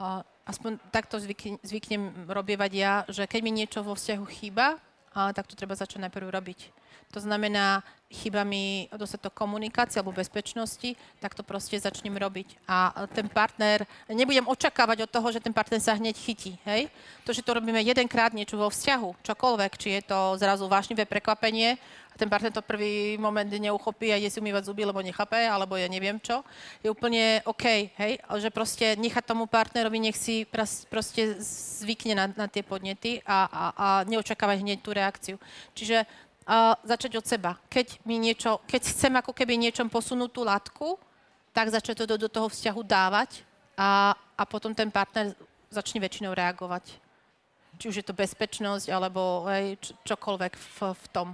[0.00, 5.34] uh, aspoň takto zvykne, zvyknem robievať ja, že keď mi niečo vo vzťahu chýba, uh,
[5.34, 6.60] tak to treba začať najprv robiť.
[7.14, 12.62] To znamená, chýba mi dostatok komunikácie alebo bezpečnosti, tak to proste začnem robiť.
[12.70, 16.54] A ten partner, nebudem očakávať od toho, že ten partner sa hneď chytí.
[16.62, 16.86] Hej?
[17.26, 21.78] To, že to robíme jedenkrát niečo vo vzťahu, čokoľvek, či je to zrazu vášnivé prekvapenie
[22.16, 25.76] a ten partner to prvý moment neuchopí a ide si umývať zuby, lebo nechápe, alebo
[25.76, 26.40] ja neviem čo,
[26.80, 28.16] je úplne OK, hej?
[28.24, 30.48] Že proste nechať tomu partnerovi, nech si
[30.88, 31.36] proste
[31.84, 35.36] zvykne na, na tie podnety a, a, a neočakávať hneď tú reakciu.
[35.76, 36.08] Čiže
[36.46, 37.58] uh, začať od seba.
[37.66, 40.96] Keď, mi niečo, keď chcem ako keby niečom posunúť tú latku,
[41.50, 43.42] tak začať to do, do toho vzťahu dávať
[43.76, 45.34] a, a potom ten partner
[45.68, 47.00] začne väčšinou reagovať.
[47.76, 49.76] Či už je to bezpečnosť, alebo hej,
[50.08, 51.28] čokoľvek v, v tom.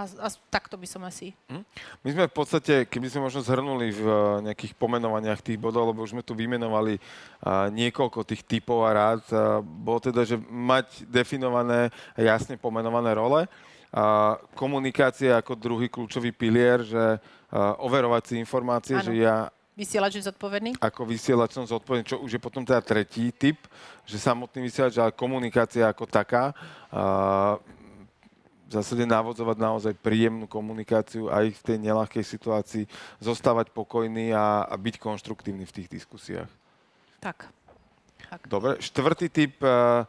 [0.00, 1.36] A, a takto by som asi.
[1.52, 1.60] Hm?
[2.00, 4.04] My sme v podstate, keby sme možno zhrnuli v
[4.48, 9.20] nejakých pomenovaniach tých bodov, lebo už sme tu vymenovali uh, niekoľko tých typov a rád,
[9.28, 13.44] uh, bolo teda, že mať definované a jasne pomenované role,
[14.54, 17.18] komunikácia ako druhý kľúčový pilier, že
[17.82, 19.06] overovať si informácie, ano.
[19.06, 19.50] že ja
[19.80, 20.76] Vysielač je zodpovedný?
[20.76, 23.64] Ako vysielač som zodpovedný, čo už je potom teda tretí typ,
[24.04, 26.52] že samotný vysielač, ale komunikácia ako taká.
[26.92, 27.56] A
[28.68, 32.84] v zásade navodzovať naozaj príjemnú komunikáciu aj v tej nelahkej situácii,
[33.18, 36.50] zostávať pokojný a, a byť konštruktívny v tých diskusiách.
[37.18, 37.48] Tak.
[38.28, 38.40] tak.
[38.46, 40.04] Dobre, štvrtý typ uh,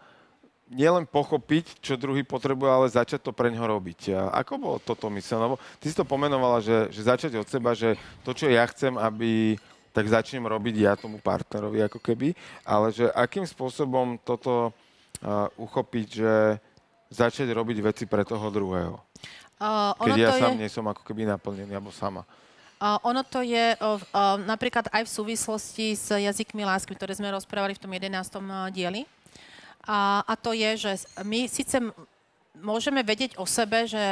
[0.71, 4.15] nielen pochopiť, čo druhý potrebuje, ale začať to pre ňoho robiť.
[4.15, 5.51] A ako bolo toto myslené?
[5.51, 8.95] Lebo ty si to pomenovala, že, že začať od seba, že to, čo ja chcem,
[8.95, 9.59] aby
[9.91, 12.31] tak začnem robiť ja tomu partnerovi ako keby,
[12.63, 16.33] ale že akým spôsobom toto uh, uchopiť, že
[17.11, 18.95] začať robiť veci pre toho druhého.
[19.59, 20.65] Uh, Keď ja sám je...
[20.65, 22.23] nie som ako keby naplnený, alebo sama.
[22.81, 27.29] Uh, ono to je uh, uh, napríklad aj v súvislosti s jazykmi lásky, ktoré sme
[27.29, 28.09] rozprávali v tom 11.
[28.73, 29.05] dieli.
[29.87, 30.91] A, a to je, že
[31.25, 31.81] my síce
[32.61, 34.03] môžeme vedieť o sebe, že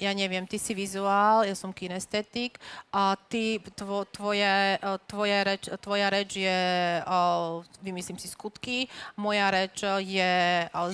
[0.00, 2.56] ja neviem, ty si vizuál, ja som kinestetik
[2.88, 6.60] a ty, tvo, tvoje, tvoje reč, tvoja reč je,
[7.84, 8.88] vymyslím si skutky,
[9.18, 10.32] moja reč je,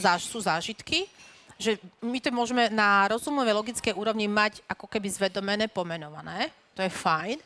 [0.03, 1.07] záž, sú zážitky
[1.55, 6.91] že my to môžeme na rozumovej logickej úrovni mať ako keby zvedomené, pomenované, to je
[6.91, 7.39] fajn,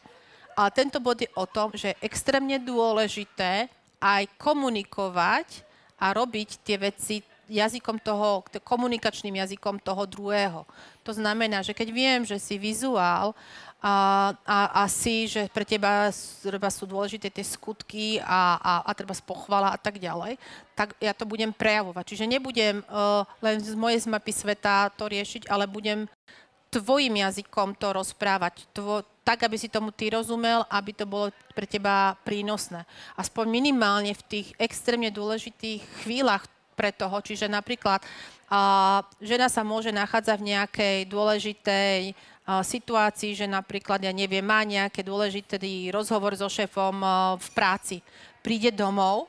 [0.57, 3.69] ale tento bod je o tom, že je extrémne dôležité
[4.01, 5.68] aj komunikovať
[5.99, 10.69] a robiť tie veci jazykom toho, komunikačným jazykom toho druhého.
[11.03, 13.33] To znamená, že keď viem, že si vizuál
[13.81, 16.13] a, a, a si, že pre teba,
[16.45, 20.37] teba sú dôležité tie skutky a, a, a treba spochvala a tak ďalej,
[20.77, 22.05] tak ja to budem prejavovať.
[22.15, 26.05] Čiže nebudem uh, len z mojej mapy sveta to riešiť, ale budem
[26.69, 28.69] tvojim jazykom to rozprávať.
[28.77, 32.89] Tvo, tak, aby si tomu ty rozumel, aby to bolo pre teba prínosné.
[33.13, 37.21] Aspoň minimálne v tých extrémne dôležitých chvíľach pre toho.
[37.21, 38.01] Čiže napríklad
[38.49, 42.17] a, žena sa môže nachádzať v nejakej dôležitej
[42.49, 47.97] a, situácii, že napríklad, ja neviem, má nejaký dôležitý rozhovor so šéfom a, v práci.
[48.41, 49.29] Príde domov,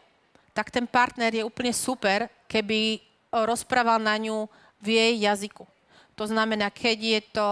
[0.56, 3.04] tak ten partner je úplne super, keby
[3.36, 4.48] rozprával na ňu
[4.80, 5.68] v jej jazyku.
[6.16, 7.48] To znamená, keď je to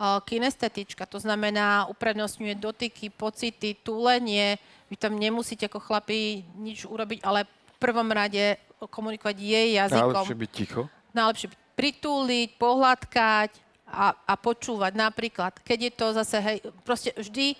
[0.00, 4.58] kinestetička, to znamená uprednostňuje dotyky, pocity, túlenie.
[4.90, 10.12] Vy tam nemusíte ako chlapi nič urobiť, ale v prvom rade komunikovať jej jazykom.
[10.12, 10.80] Najlepšie byť ticho.
[11.14, 13.50] Najlepšie byť pritúliť, pohľadkať
[13.86, 14.92] a, a počúvať.
[14.98, 17.54] Napríklad, keď je to zase, hej, proste vždy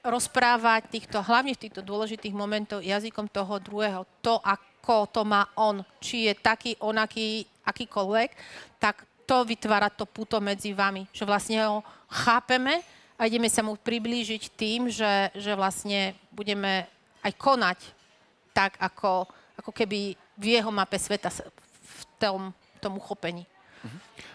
[0.00, 4.06] rozprávať týchto, hlavne v týchto dôležitých momentov jazykom toho druhého.
[4.24, 8.30] To, ako to má on, či je taký, onaký, akýkoľvek,
[8.80, 11.06] tak to vytvára to puto medzi vami.
[11.14, 12.82] Že vlastne ho chápeme
[13.14, 16.90] a ideme sa mu priblížiť tým, že, že vlastne budeme
[17.22, 17.78] aj konať
[18.50, 22.50] tak, ako, ako keby v jeho mape sveta v tom,
[22.82, 23.46] tom uchopení.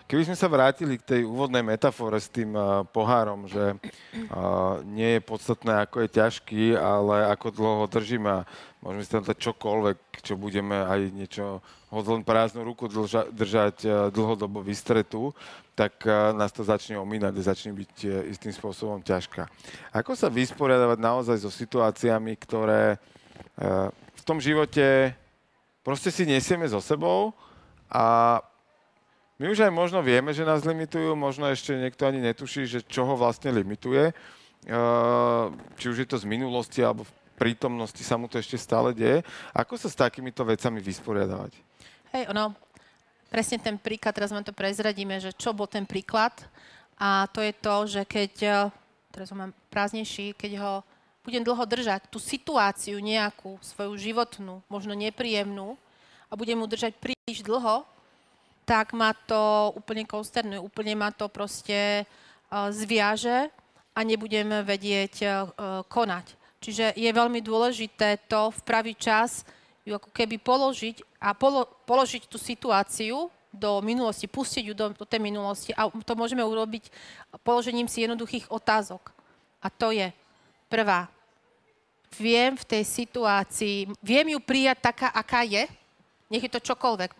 [0.06, 5.18] Keby sme sa vrátili k tej úvodnej metafore s tým uh, pohárom, že uh, nie
[5.18, 8.38] je podstatné, ako je ťažký, ale ako dlho ho a
[8.86, 11.58] môžeme si tam dať čokoľvek, čo budeme aj niečo,
[11.90, 15.34] hoď len prázdnu ruku drža, držať uh, dlhodobo vystretú,
[15.74, 19.44] tak nás to začne omínať a začne byť istým spôsobom ťažká.
[19.92, 22.96] Ako sa vysporiadavať naozaj so situáciami, ktoré
[24.16, 25.12] v tom živote
[25.84, 27.36] proste si nesieme so sebou
[27.92, 28.40] a
[29.36, 33.04] my už aj možno vieme, že nás limitujú, možno ešte niekto ani netuší, že čo
[33.04, 34.16] ho vlastne limituje.
[35.76, 39.28] Či už je to z minulosti, alebo v prítomnosti sa mu to ešte stále deje.
[39.52, 41.52] Ako sa s takýmito vecami vysporiadavať?
[42.16, 42.56] Hej, ono,
[43.28, 46.32] presne ten príklad, teraz vám to prezradíme, že čo bol ten príklad.
[46.96, 48.32] A to je to, že keď,
[49.12, 50.74] teraz ho mám prázdnejší, keď ho
[51.28, 55.76] budem dlho držať, tú situáciu nejakú, svoju životnú, možno nepríjemnú,
[56.30, 57.84] a budem mu držať príliš dlho,
[58.66, 63.54] tak ma to úplne konsternuje, úplne ma to proste uh, zviaže
[63.96, 65.32] a nebudem vedieť uh,
[65.86, 66.34] konať.
[66.60, 69.46] Čiže je veľmi dôležité to v pravý čas
[69.86, 75.06] ju ako keby položiť a polo, položiť tú situáciu do minulosti, pustiť ju do, do
[75.06, 76.90] tej minulosti a to môžeme urobiť
[77.46, 79.14] položením si jednoduchých otázok.
[79.62, 80.10] A to je
[80.68, 81.08] prvá.
[82.18, 85.70] Viem v tej situácii, viem ju prijať taká, aká je,
[86.26, 87.12] nech je to čokoľvek.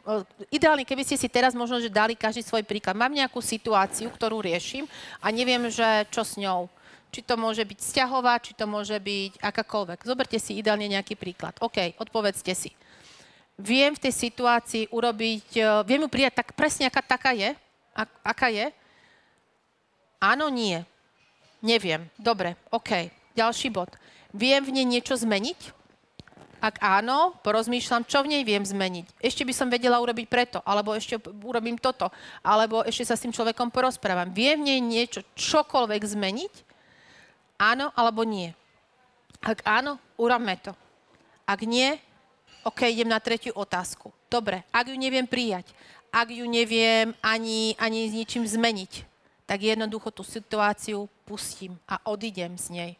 [0.50, 2.98] Ideálne, keby ste si teraz možno, že dali každý svoj príklad.
[2.98, 4.90] Mám nejakú situáciu, ktorú riešim
[5.22, 6.66] a neviem, že čo s ňou.
[7.14, 10.04] Či to môže byť vzťahová, či to môže byť akákoľvek.
[10.04, 11.56] Zoberte si ideálne nejaký príklad.
[11.62, 12.74] OK, odpovedzte si.
[13.56, 17.56] Viem v tej situácii urobiť, e, viem ju prijať tak presne, aká taká je?
[17.96, 18.68] A, aká je?
[20.20, 20.84] Áno, nie.
[21.64, 22.12] Neviem.
[22.20, 23.08] Dobre, OK.
[23.32, 23.96] Ďalší bod.
[24.36, 25.75] Viem v nej niečo zmeniť?
[26.64, 29.20] Ak áno, porozmýšľam, čo v nej viem zmeniť.
[29.20, 32.10] Ešte by som vedela urobiť preto, alebo ešte urobím toto,
[32.42, 34.32] alebo ešte sa s tým človekom porozprávam.
[34.32, 36.54] Viem v nej niečo, čokoľvek zmeniť?
[37.60, 38.52] Áno alebo nie?
[39.44, 40.74] Ak áno, urobme to.
[41.46, 41.96] Ak nie,
[42.66, 44.10] OK, idem na tretiu otázku.
[44.26, 45.70] Dobre, ak ju neviem prijať,
[46.10, 49.06] ak ju neviem ani, ani s ničím zmeniť,
[49.46, 52.92] tak jednoducho tú situáciu pustím a odídem z nej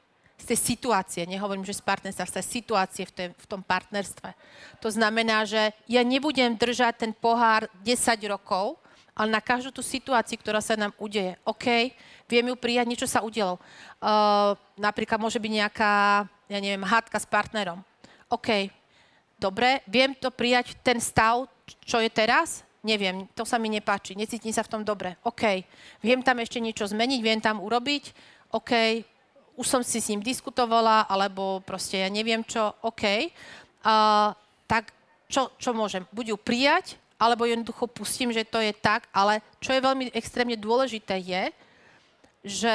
[0.46, 4.30] z tej situácie, nehovorím, že z partnerstva, z tej situácie v, tej, v tom partnerstve.
[4.78, 7.98] To znamená, že ja nebudem držať ten pohár 10
[8.30, 8.78] rokov,
[9.18, 11.34] ale na každú tú situáciu, ktorá sa nám udeje.
[11.50, 11.98] OK,
[12.30, 13.58] viem ju prijať, niečo sa udialo.
[13.98, 15.94] Uh, napríklad môže byť nejaká,
[16.46, 17.82] ja neviem, hádka s partnerom.
[18.30, 18.70] OK,
[19.42, 21.50] dobre, viem to prijať, ten stav,
[21.82, 25.18] čo je teraz, neviem, to sa mi nepáči, necítim sa v tom dobre.
[25.26, 25.66] OK,
[26.06, 28.14] viem tam ešte niečo zmeniť, viem tam urobiť,
[28.54, 29.02] OK,
[29.56, 34.32] už som si s ním diskutovala, alebo proste ja neviem čo, OK, uh,
[34.68, 34.92] tak
[35.32, 36.04] čo, čo môžem?
[36.12, 40.60] Buď ju prijať, alebo jednoducho pustím, že to je tak, ale čo je veľmi extrémne
[40.60, 41.44] dôležité je,
[42.46, 42.74] že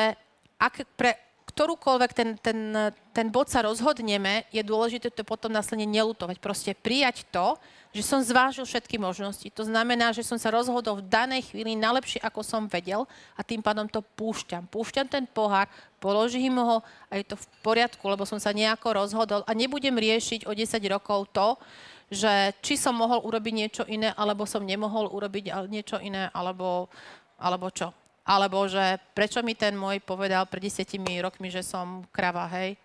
[0.56, 1.16] ak pre
[1.60, 2.72] ktorúkoľvek ten, ten,
[3.12, 6.40] ten bod sa rozhodneme, je dôležité to potom následne nelutovať.
[6.40, 7.60] Proste prijať to,
[7.92, 9.44] že som zvážil všetky možnosti.
[9.52, 13.04] To znamená, že som sa rozhodol v danej chvíli najlepšie, ako som vedel
[13.36, 14.72] a tým pádom to púšťam.
[14.72, 15.68] Púšťam ten pohár,
[16.00, 16.80] položím ho
[17.12, 20.80] a je to v poriadku, lebo som sa nejako rozhodol a nebudem riešiť o 10
[20.88, 21.60] rokov to,
[22.08, 26.88] že či som mohol urobiť niečo iné, alebo som nemohol urobiť niečo iné, alebo,
[27.36, 27.92] alebo čo.
[28.30, 32.78] Alebo že prečo mi ten môj povedal pred desiatimi rokmi, že som krava, hej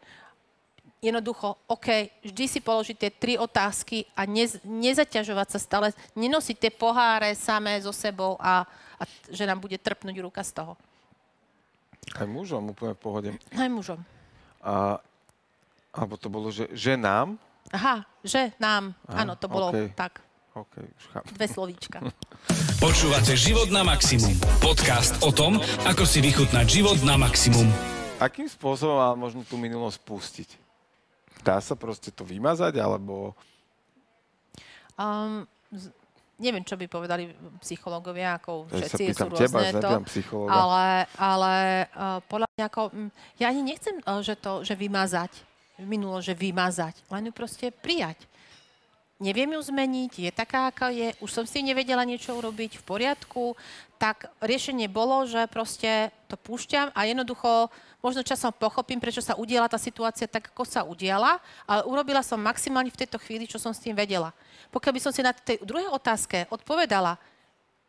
[1.06, 6.72] jednoducho, OK, vždy si položiť tie tri otázky a nez, nezaťažovať sa stále, nenosiť tie
[6.74, 8.66] poháre samé so sebou a,
[8.98, 10.74] a že nám bude trpnúť ruka z toho.
[12.18, 13.30] Aj mužom úplne v pohode.
[13.54, 14.02] Aj mužom.
[14.66, 14.98] A,
[15.94, 17.38] alebo to bolo, že, že nám?
[17.70, 18.94] Aha, že nám.
[19.10, 19.94] Áno, to bolo okay.
[19.94, 20.25] tak.
[20.56, 20.88] Okay.
[21.36, 22.00] Dve slovíčka.
[22.86, 24.32] Počúvate Život na maximum.
[24.64, 27.68] Podcast o tom, ako si vychutnať život na maximum.
[28.24, 30.50] Akým spôsobom má možno tú minulosť pustiť?
[31.44, 33.36] Dá sa proste to vymazať, alebo...
[34.96, 35.44] Um,
[35.76, 35.92] z,
[36.40, 39.92] neviem, čo by povedali psychológovia, ako všetci sú rôzne teba, to,
[40.48, 41.54] ale, ale
[41.92, 42.82] uh, podľa mňa ako,
[43.44, 45.36] ja ani nechcem, uh, že to, že vymazať,
[45.84, 48.24] minulo, že vymazať, len ju proste prijať.
[49.16, 53.56] Neviem ju zmeniť, je taká, aká je, už som si nevedela niečo urobiť v poriadku,
[53.96, 57.72] tak riešenie bolo, že proste to púšťam a jednoducho
[58.04, 62.36] možno časom pochopím, prečo sa udiela tá situácia tak, ako sa udiala, ale urobila som
[62.36, 64.36] maximálne v tejto chvíli, čo som s tým vedela.
[64.76, 67.16] Pokiaľ by som si na tej druhej otázke odpovedala,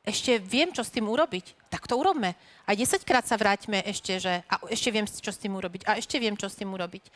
[0.07, 2.39] ešte viem, čo s tým urobiť, tak to urobme.
[2.63, 5.83] A 10 krát sa vráťme ešte, že a ešte viem, čo s tým urobiť.
[5.91, 7.11] A ešte viem, čo s tým urobiť.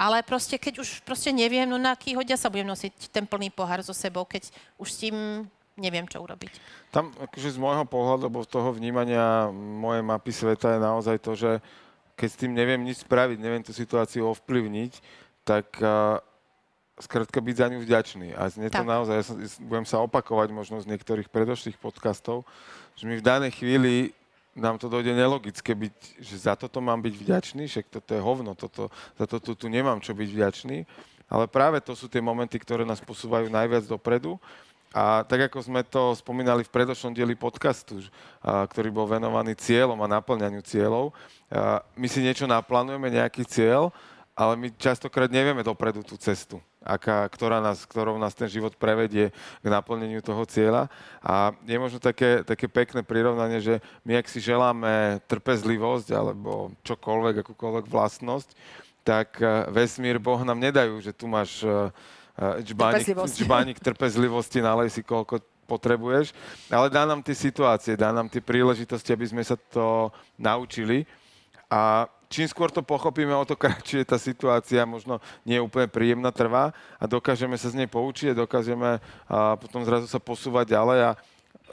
[0.00, 3.52] Ale proste, keď už proste neviem, no na aký hodia sa budem nosiť ten plný
[3.52, 4.48] pohár so sebou, keď
[4.80, 5.44] už s tým
[5.76, 6.56] neviem, čo urobiť.
[6.88, 11.32] Tam akože z môjho pohľadu, alebo z toho vnímania mojej mapy sveta je naozaj to,
[11.36, 11.50] že
[12.16, 14.92] keď s tým neviem nič spraviť, neviem tú situáciu ovplyvniť,
[15.44, 16.20] tak uh,
[17.00, 18.28] skrátka byť za ňu vďačný.
[18.36, 19.34] A znie to naozaj, ja sa,
[19.64, 22.44] budem sa opakovať možno z niektorých predošlých podcastov,
[22.96, 24.12] že mi v danej chvíli
[24.60, 28.52] nám to dojde nelogické byť, že za toto mám byť vďačný, však toto je hovno,
[28.52, 30.84] toto, za toto tu nemám čo byť vďačný.
[31.30, 34.36] Ale práve to sú tie momenty, ktoré nás posúvajú najviac dopredu.
[34.90, 38.02] A tak ako sme to spomínali v predošlom dieli podcastu,
[38.42, 41.14] ktorý bol venovaný cieľom a naplňaniu cieľov,
[41.94, 43.94] my si niečo naplánujeme, nejaký cieľ,
[44.34, 49.36] ale my častokrát nevieme dopredu tú cestu, aká, ktorá nás, ktorou nás ten život prevedie
[49.60, 50.88] k naplneniu toho cieľa.
[51.20, 57.44] A je možno také, také pekné prirovnanie, že my, ak si želáme trpezlivosť alebo čokoľvek,
[57.44, 58.48] akúkoľvek vlastnosť,
[59.04, 61.92] tak eh, vesmír, Boh nám nedajú, že tu máš eh,
[62.40, 63.34] eh, čbánik, Trpezlivosť.
[63.44, 66.34] čbánik trpezlivosti, nalej si koľko potrebuješ,
[66.66, 71.06] ale dá nám tie situácie, dá nám tie príležitosti, aby sme sa to naučili.
[71.70, 76.30] A čím skôr to pochopíme, o to kratšie tá situácia možno nie je úplne príjemná,
[76.30, 81.18] trvá a dokážeme sa z nej poučiť dokážeme a potom zrazu sa posúvať ďalej a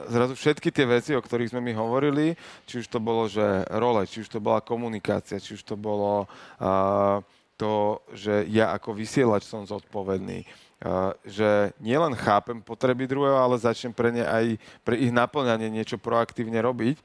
[0.09, 2.33] zrazu všetky tie veci, o ktorých sme my hovorili,
[2.65, 6.25] či už to bolo, že role, či už to bola komunikácia, či už to bolo
[6.57, 7.21] a,
[7.57, 10.45] to, že ja ako vysielač som zodpovedný,
[10.81, 16.01] a, že nielen chápem potreby druhého, ale začnem pre ne aj pre ich naplňanie niečo
[16.01, 16.97] proaktívne robiť,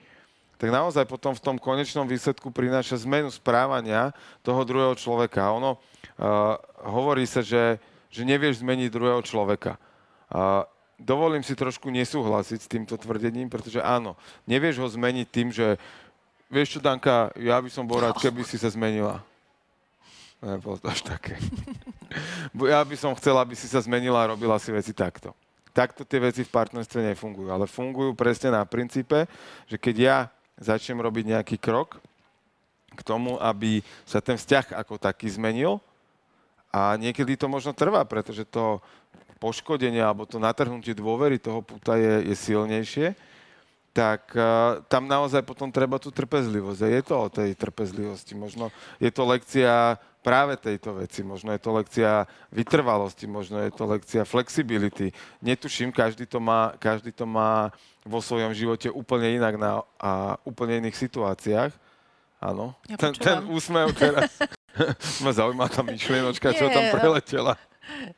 [0.63, 4.15] tak naozaj potom v tom konečnom výsledku prináša zmenu správania
[4.47, 5.51] toho druhého človeka.
[5.59, 6.55] Ono uh,
[6.87, 9.75] hovorí sa, že, že nevieš zmeniť druhého človeka.
[10.31, 10.63] Uh,
[10.95, 14.15] dovolím si trošku nesúhlasiť s týmto tvrdením, pretože áno,
[14.47, 15.83] nevieš ho zmeniť tým, že
[16.47, 19.19] vieš čo, Danka, ja by som bol rád, keby si sa zmenila.
[20.39, 21.43] Nebolo to až také.
[22.53, 25.33] Ja by som chcel, aby si sa zmenila a robila si veci takto.
[25.73, 29.25] Takto tie veci v partnerstve nefungujú, ale fungujú presne na princípe,
[29.65, 30.17] že keď ja
[30.63, 31.99] začnem robiť nejaký krok
[32.93, 35.81] k tomu, aby sa ten vzťah ako taký zmenil,
[36.73, 38.81] a niekedy to možno trvá, pretože to
[39.37, 43.13] poškodenie alebo to natrhnutie dôvery toho puta je, je silnejšie,
[43.93, 46.81] tak uh, tam naozaj potom treba tú trpezlivosť.
[46.81, 48.33] A je to o tej trpezlivosti.
[48.33, 51.27] Možno je to lekcia práve tejto veci.
[51.27, 55.11] Možno je to lekcia vytrvalosti, možno je to lekcia flexibility.
[55.43, 57.75] Netuším, každý to má, každý to má
[58.07, 61.75] vo svojom živote úplne inak na, a úplne iných situáciách.
[62.43, 62.75] Áno.
[62.91, 63.55] Ja ten, ten počúvam.
[63.55, 64.31] úsmev teraz.
[65.25, 66.93] ma zaujíma tá myšlienočka, čo tam no.
[66.97, 67.55] preletela.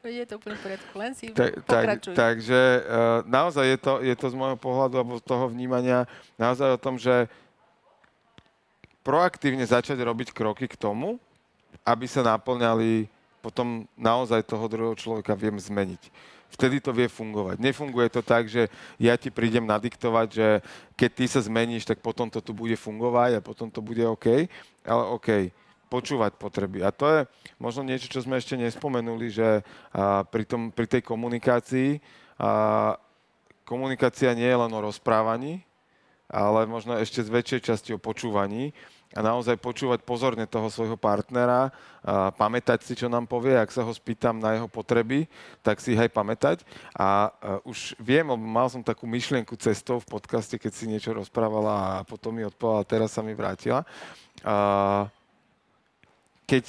[0.05, 2.13] Je to úplne v poriadku, len si tak, pokračuj.
[2.13, 6.05] takže uh, naozaj je to, je to z môjho pohľadu alebo z toho vnímania
[6.37, 7.33] naozaj o tom, že
[9.01, 11.17] proaktívne začať robiť kroky k tomu,
[11.85, 13.07] aby sa naplňali
[13.45, 16.09] potom naozaj toho druhého človeka viem zmeniť.
[16.49, 17.61] Vtedy to vie fungovať.
[17.61, 20.49] Nefunguje to tak, že ja ti prídem nadiktovať, že
[20.97, 24.49] keď ty sa zmeníš, tak potom to tu bude fungovať a potom to bude OK.
[24.87, 25.51] Ale OK,
[25.93, 26.87] počúvať potreby.
[26.87, 27.20] A to je
[27.61, 29.61] možno niečo, čo sme ešte nespomenuli, že
[30.30, 32.01] pri, tom, pri tej komunikácii
[32.39, 32.97] a,
[33.66, 35.61] komunikácia nie je len o rozprávaní,
[36.30, 38.72] ale možno ešte z väčšej časti o počúvaní
[39.15, 41.71] a naozaj počúvať pozorne toho svojho partnera,
[42.05, 45.25] a pamätať si, čo nám povie, ak sa ho spýtam na jeho potreby,
[45.65, 46.61] tak si ich aj pamätať.
[46.93, 47.09] A, a
[47.65, 52.37] už viem, mal som takú myšlienku cestou v podcaste, keď si niečo rozprávala a potom
[52.37, 53.89] mi odpovedala, teraz sa mi vrátila.
[54.45, 55.09] A,
[56.45, 56.67] keď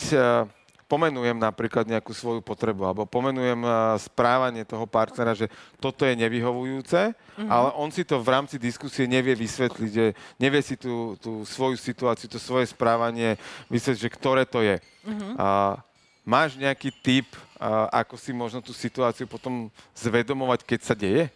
[0.96, 5.52] pomenujem napríklad nejakú svoju potrebu alebo pomenujem eh, správanie toho partnera, že
[5.84, 7.52] toto je nevyhovujúce, mm-hmm.
[7.52, 11.76] ale on si to v rámci diskusie nevie vysvetliť, že nevie si tú, tú svoju
[11.76, 13.36] situáciu, to svoje správanie
[13.68, 14.80] vysvetliť, že ktoré to je.
[15.04, 15.36] Mm-hmm.
[15.36, 15.84] A
[16.24, 17.28] máš nejaký tip,
[17.60, 21.28] a ako si možno tú situáciu potom zvedomovať, keď sa deje?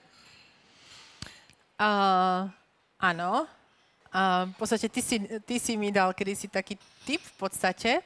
[1.79, 2.47] Uh,
[2.99, 3.47] áno.
[4.09, 8.01] Uh, v podstate ty si, ty si mi dal kedysi taký tip v podstate.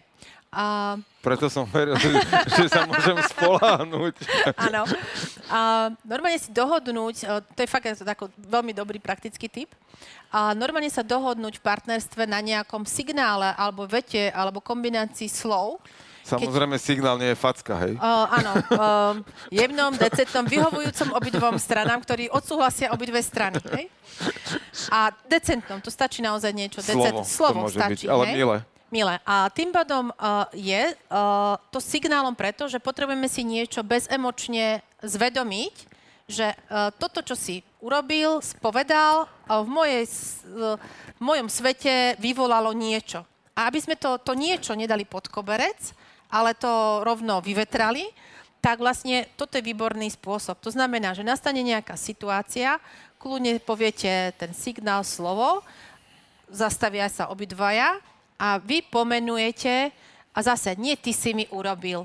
[0.54, 2.14] Uh, Preto som veril, že,
[2.54, 4.16] že sa môžem spoláhnuť.
[4.70, 4.86] áno.
[5.50, 9.74] Uh, normálne si dohodnúť, uh, to je fakt ako veľmi dobrý praktický tip,
[10.34, 15.82] a normálne sa dohodnúť v partnerstve na nejakom signále alebo vete alebo kombinácii slov,
[16.24, 18.00] Samozrejme, signál nie je facka, hej?
[18.00, 19.14] Uh, áno, uh,
[19.52, 23.60] jemnom, decentnom, vyhovujúcom obidvom stranám, ktorí odsúhlasia obidve strany.
[23.76, 23.92] Hej?
[24.88, 26.80] A decentnom, to stačí naozaj niečo.
[26.80, 28.08] Slovo, Decent, slovo to môže stačí.
[28.08, 28.36] byť, ale hej?
[28.40, 28.58] milé.
[28.94, 29.18] Milé.
[29.26, 35.74] A tým pádom uh, je uh, to signálom preto, že potrebujeme si niečo bezemočne zvedomiť,
[36.30, 40.78] že uh, toto, čo si urobil, spovedal, uh, v, mojej, uh,
[41.18, 43.26] v mojom svete vyvolalo niečo.
[43.58, 45.98] A aby sme to, to niečo nedali pod koberec,
[46.30, 48.14] ale to rovno vyvetrali,
[48.62, 50.62] tak vlastne toto je výborný spôsob.
[50.62, 52.78] To znamená, že nastane nejaká situácia,
[53.18, 55.66] kľudne poviete ten signál, slovo,
[56.46, 57.98] zastavia sa obidvaja
[58.44, 59.96] a vy pomenujete,
[60.36, 62.04] a zase nie ty si mi urobil,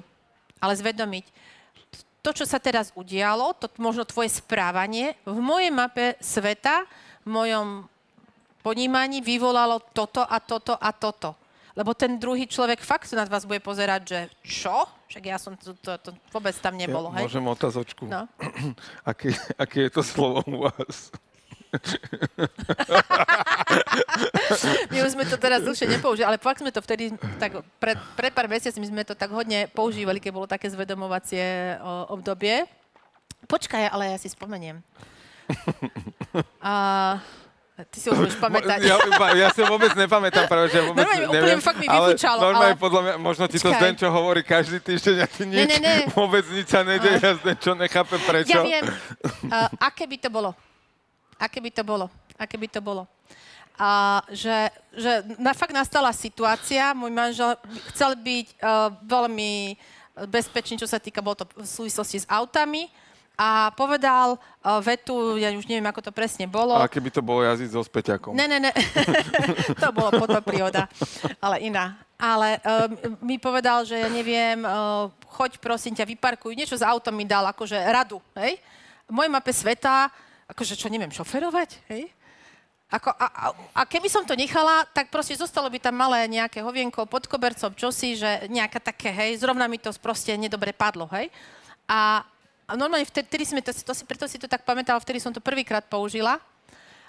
[0.63, 1.27] ale zvedomiť,
[2.23, 6.87] to, čo sa teraz udialo, to možno tvoje správanie, v mojej mape sveta,
[7.27, 7.67] v mojom
[8.63, 11.35] ponímaní vyvolalo toto a toto a toto.
[11.79, 14.83] Lebo ten druhý človek fakt na vás bude pozerať, že čo?
[15.09, 17.31] Však ja som, to, to, to vôbec tam nebolo, ja, hej?
[17.31, 18.05] Môžem otázočku?
[18.11, 18.27] No.
[19.11, 21.15] aké, aké je to slovo u vás?
[24.93, 28.33] My už sme to teraz dlhšie nepoužili, ale fakt sme to vtedy, tak pred, pred
[28.33, 32.65] pár mesiacmi sme to tak hodne používali, keď bolo také zvedomovacie o, obdobie.
[33.47, 34.83] Počkaj, ale ja si spomeniem.
[36.65, 37.21] A,
[37.79, 38.91] Ty si už budeš pamätať.
[38.91, 38.99] Ja,
[39.39, 41.63] ja si vôbec nepamätám, práve, že vôbec normálne, neviem.
[41.63, 42.83] fakt mi ale normálne ale...
[42.83, 43.79] podľa mňa, možno ti to Počkaj.
[43.79, 46.11] Zdenčo hovorí každý týždeň a ty nič, ne, ne.
[46.11, 48.51] vôbec nič sa nedeje a Zdenčo nechápe prečo.
[48.51, 48.83] Ja viem.
[49.47, 50.59] Uh, aké by to bolo?
[51.39, 52.11] Aké by to bolo?
[52.35, 53.07] Aké by to bolo?
[53.79, 57.55] A že, že na, fakt nastala situácia, môj manžel
[57.95, 59.79] chcel byť uh, veľmi
[60.27, 62.91] bezpečný, čo sa týka, bolo to v súvislosti s autami,
[63.39, 66.75] a povedal uh, vetu, ja už neviem, ako to presne bolo.
[66.75, 68.35] A keby to bolo jazdiť so späťakom.
[68.35, 68.75] Ne, ne, ne.
[69.83, 70.91] to bolo potom príhoda,
[71.39, 72.03] ale iná.
[72.19, 72.91] Ale uh,
[73.23, 75.07] mi povedal, že ja neviem, uh,
[75.39, 76.59] choď prosím ťa, vyparkuj.
[76.59, 78.59] Niečo s autom mi dal, akože radu, hej.
[79.07, 80.11] V mojej mape sveta,
[80.49, 82.09] akože čo neviem, šoferovať, hej.
[82.89, 86.65] Ako, a, a, a keby som to nechala, tak proste zostalo by tam malé nejaké
[86.65, 91.29] hovienko pod kobercom, čosi, že nejaká také, hej, zrovna mi to proste nedobre padlo, hej.
[91.85, 92.25] A,
[92.65, 95.85] a normálne vtedy, sme to, to preto si to tak pamätala, vtedy som to prvýkrát
[95.85, 96.41] použila.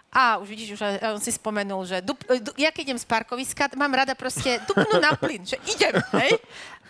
[0.10, 0.82] A už vidíš, už
[1.16, 4.98] on si spomenul, že dup, du, ja keď idem z parkoviska, mám rada proste dupnú
[5.00, 6.34] na plyn, že idem, hej?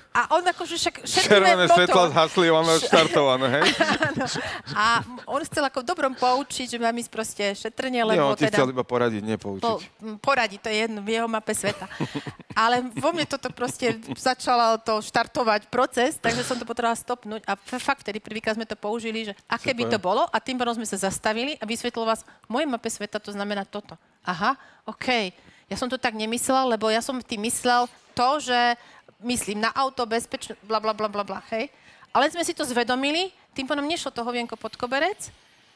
[0.09, 1.85] A on akože však Červené motor.
[1.85, 3.63] svetla zhasli, máme už štartované, hej?
[4.09, 4.25] Áno.
[4.73, 4.85] A
[5.29, 8.49] on chcel ako v dobrom poučiť, že mám ísť proste šetrne, Nie, lebo on ti
[8.49, 8.57] teda...
[8.57, 9.61] chcel iba poradiť, nepoučiť.
[9.61, 11.85] Po, m, poradí, to je jedno v jeho mape sveta.
[12.57, 17.53] Ale vo mne toto proste začalo to štartovať proces, takže som to potrebovala stopnúť a
[17.77, 20.89] fakt vtedy prvýkrát sme to použili, že aké by to bolo a tým pádom sme
[20.89, 23.93] sa zastavili a vysvetlil vás, v mojej mape sveta to znamená toto.
[24.25, 24.57] Aha,
[24.89, 25.31] OK.
[25.69, 27.85] Ja som to tak nemyslela, lebo ja som tým myslel
[28.17, 28.73] to, že
[29.21, 31.67] myslím na auto, bezpečné, bla, bla, bla, bla, bla, hej.
[32.09, 35.29] Ale sme si to zvedomili, tým pádom nešlo to hovienko pod koberec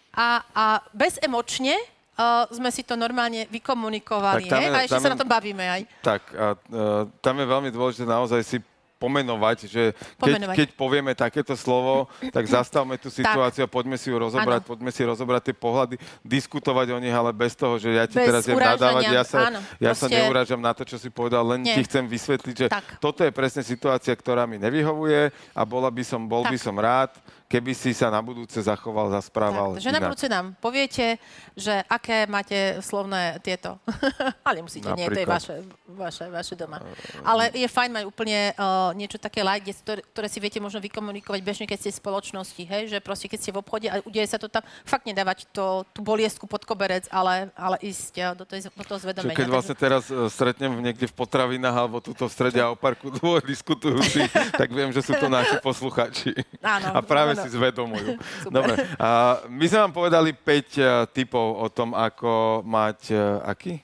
[0.10, 4.66] a, a bezemočne uh, sme si to normálne vykomunikovali, Tak tam hej?
[4.66, 5.82] je- A ešte sa na tom bavíme aj.
[6.02, 8.58] Tak, a, uh, tam je veľmi dôležité naozaj si
[9.04, 9.84] pomenovať, že
[10.16, 10.56] keď, Pomenovať.
[10.56, 14.70] keď povieme takéto slovo, tak zastavme tú situáciu a poďme si ju rozobrať, Áno.
[14.72, 18.28] poďme si rozobrať tie pohľady, diskutovať o nich, ale bez toho, že ja ti Bez
[18.32, 21.68] teraz idem nadávať, ja sa, áno, ja sa neurážam na to, čo si povedal, len
[21.68, 21.76] Nie.
[21.76, 23.04] ti chcem vysvetliť, že Tak.
[23.04, 26.64] toto je presne situácia, ktorá mi nevyhovuje a bola by som, bol by Tak.
[26.64, 27.12] som rád,
[27.48, 31.22] keby si sa na budúce zachoval, zasprával Tak, že na budúce nám poviete,
[31.54, 33.78] že aké máte slovné tieto.
[34.46, 35.38] Ale nemusíte, nie, to je Napríklad.
[35.38, 35.56] vaše,
[35.94, 36.82] vaše, vaše doma.
[37.22, 41.40] Ale je fajn mať úplne uh, niečo také light, ktoré, ktoré si viete možno vykomunikovať
[41.46, 42.84] bežne, keď ste v spoločnosti, hej?
[42.90, 46.02] že proste keď ste v obchode a udeje sa to tam, fakt nedávať to, tú
[46.02, 49.38] boliestku pod koberec, ale, ale ísť uh, do, tej, do toho zvedomenia.
[49.38, 53.14] keď vlastne teraz e, stretnem niekde v potravinách alebo tuto v strede a o parku
[53.18, 54.26] dvoch diskutujúci,
[54.58, 56.34] tak viem, že sú to naši posluchači.
[56.64, 57.44] Áno, a práve áno.
[57.44, 58.10] si zvedomujú.
[58.56, 60.62] Dobre, a my sme vám povedali 5 uh,
[61.10, 63.82] typov o tom, ako mať uh, aký?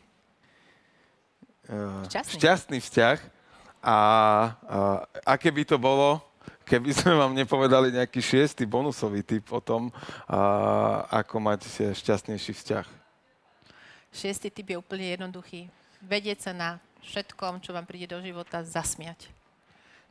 [1.69, 2.33] Uh, Šťastný.
[2.37, 3.17] šťastný vzťah.
[3.79, 3.97] A
[4.67, 6.19] uh, aké by to bolo,
[6.69, 12.53] keby sme vám nepovedali nejaký šiestý bonusový typ o tom, uh, ako mať eh, šťastnejší
[12.53, 12.85] vzťah.
[14.13, 15.69] Šiestý typ je úplne jednoduchý.
[16.05, 16.69] Vedieť sa na
[17.01, 19.29] všetkom, čo vám príde do života, zasmiať.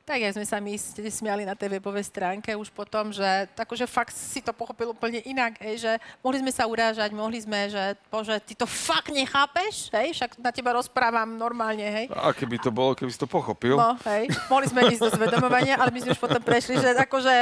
[0.08, 0.72] Tak, jak sme sa my
[1.12, 5.60] smiali na tej webovej stránke už potom, že akože fakt si to pochopil úplne inak,
[5.60, 5.92] hej, že
[6.24, 10.48] mohli sme sa urážať, mohli sme, že bože, ty to fakt nechápeš, hej, však na
[10.48, 12.06] teba rozprávam normálne, hej.
[12.08, 13.76] A keby to bolo, keby si to pochopil.
[13.76, 14.32] No, hej.
[14.48, 17.34] Mohli sme ísť do zvedomovania, ale my sme už potom prešli, že akože,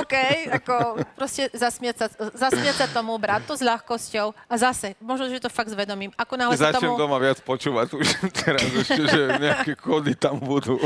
[0.00, 0.14] OK,
[0.56, 5.36] ako proste zasmiať sa, zasmiať sa tomu, brať to s ľahkosťou a zase, možno, že
[5.36, 6.16] to fakt zvedomím.
[6.16, 6.96] Ako náhle Začnem tomu...
[6.96, 8.08] doma viac počúvať už
[8.40, 10.80] teraz ešte, že nejaké kódy tam budú.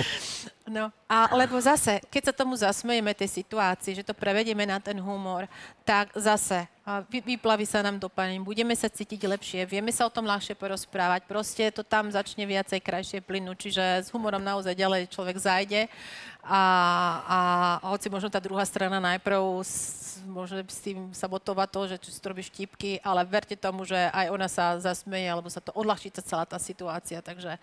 [0.65, 4.97] No, a lebo zase, keď sa tomu zasmejeme tej situácii, že to prevedieme na ten
[4.97, 5.45] humor,
[5.85, 6.65] tak zase
[7.13, 11.69] vyplaví sa nám dopaním, budeme sa cítiť lepšie, vieme sa o tom ľahšie porozprávať, proste
[11.69, 15.85] to tam začne viacej krajšie plynúť, čiže s humorom naozaj ďalej človek zajde
[16.45, 16.63] a,
[17.25, 17.39] a
[17.89, 22.31] hoci možno tá druhá strana najprv s, môže s tým sabotovať to, že si to
[22.33, 26.21] robíš vtipky, ale verte tomu, že aj ona sa zasmeje, alebo sa to odľahčí tá
[26.21, 27.57] celá tá situácia, takže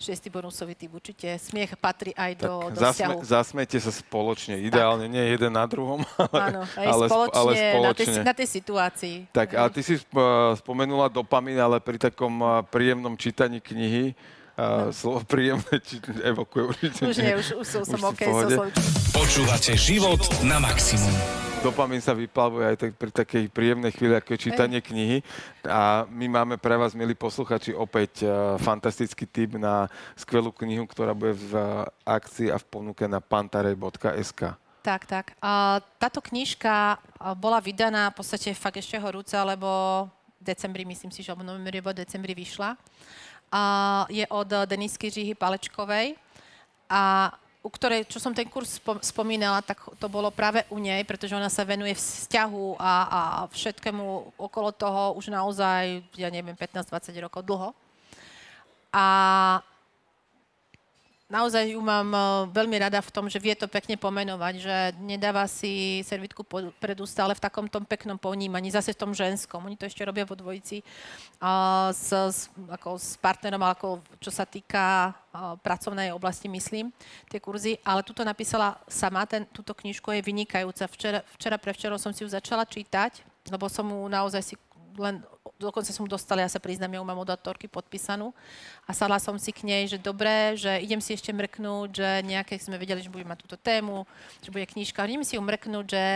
[0.00, 5.24] šiestý bonusový typ určite smiech patrí aj do, do zasme, zasmete sa spoločne, ideálne nie
[5.32, 6.00] jeden na druhom,
[6.32, 8.20] ale, Áno, aj ale, sp- spoločne, ale Na, tej, spoločne.
[8.24, 9.16] na tej situácii.
[9.28, 10.20] Tak, ale ty si sp-
[10.58, 14.16] spomenula dopamín, ale pri takom a, príjemnom čítaní knihy,
[14.56, 17.00] a, slovo príjemné či, evokuje určite.
[17.08, 18.58] Už nie, už, už som, Už som OK so.
[19.16, 21.12] Počúvate život na maximum.
[21.62, 25.22] Dopamín sa vyplavuje aj tak pri takej príjemnej chvíli, ako je čítanie knihy.
[25.62, 29.86] A my máme pre vás, milí posluchači, opäť uh, fantastický tip na
[30.18, 34.58] skvelú knihu, ktorá bude v uh, akcii a v ponuke na pantarej.sk.
[34.82, 35.38] Tak, tak.
[35.38, 39.70] A táto knižka a, bola vydaná v podstate fakt ešte horúca, lebo
[40.42, 42.74] v decembri, myslím si, že v novembri alebo decembri vyšla.
[43.52, 43.62] A
[44.08, 46.16] je od Denisky Žihy Palečkovej.
[46.88, 47.32] A
[47.62, 51.36] u ktorej, čo som ten kurz spom- spomínala, tak to bolo práve u nej, pretože
[51.36, 53.20] ona sa venuje vzťahu a, a
[53.54, 57.70] všetkému okolo toho už naozaj, ja neviem, 15-20 rokov dlho.
[58.90, 59.06] A
[61.32, 62.22] naozaj ju mám eh,
[62.52, 66.44] veľmi rada v tom, že vie to pekne pomenovať, že nedáva si servitku
[66.76, 69.64] pred ústa, ale v takom tom peknom ponímaní, zase v tom ženskom.
[69.64, 70.84] Oni to ešte robia vo dvojici
[71.40, 76.92] a s, s, ako s partnerom, ako čo sa týka a, pracovnej oblasti, myslím,
[77.32, 77.80] tie kurzy.
[77.80, 80.84] Ale tuto napísala sama, ten, túto knižku je vynikajúca.
[80.92, 84.54] Včera, včera prevčerom som si ju začala čítať, lebo som mu naozaj si
[84.98, 85.24] len
[85.62, 88.34] dokonca som dostala, ja sa priznám, ja mám od autorky podpísanú.
[88.86, 92.58] A sadla som si k nej, že dobré, že idem si ešte mrknúť, že nejaké
[92.58, 94.02] sme vedeli, že bude mať túto tému,
[94.42, 96.06] že bude knižka, idem si ju mrknúť, že,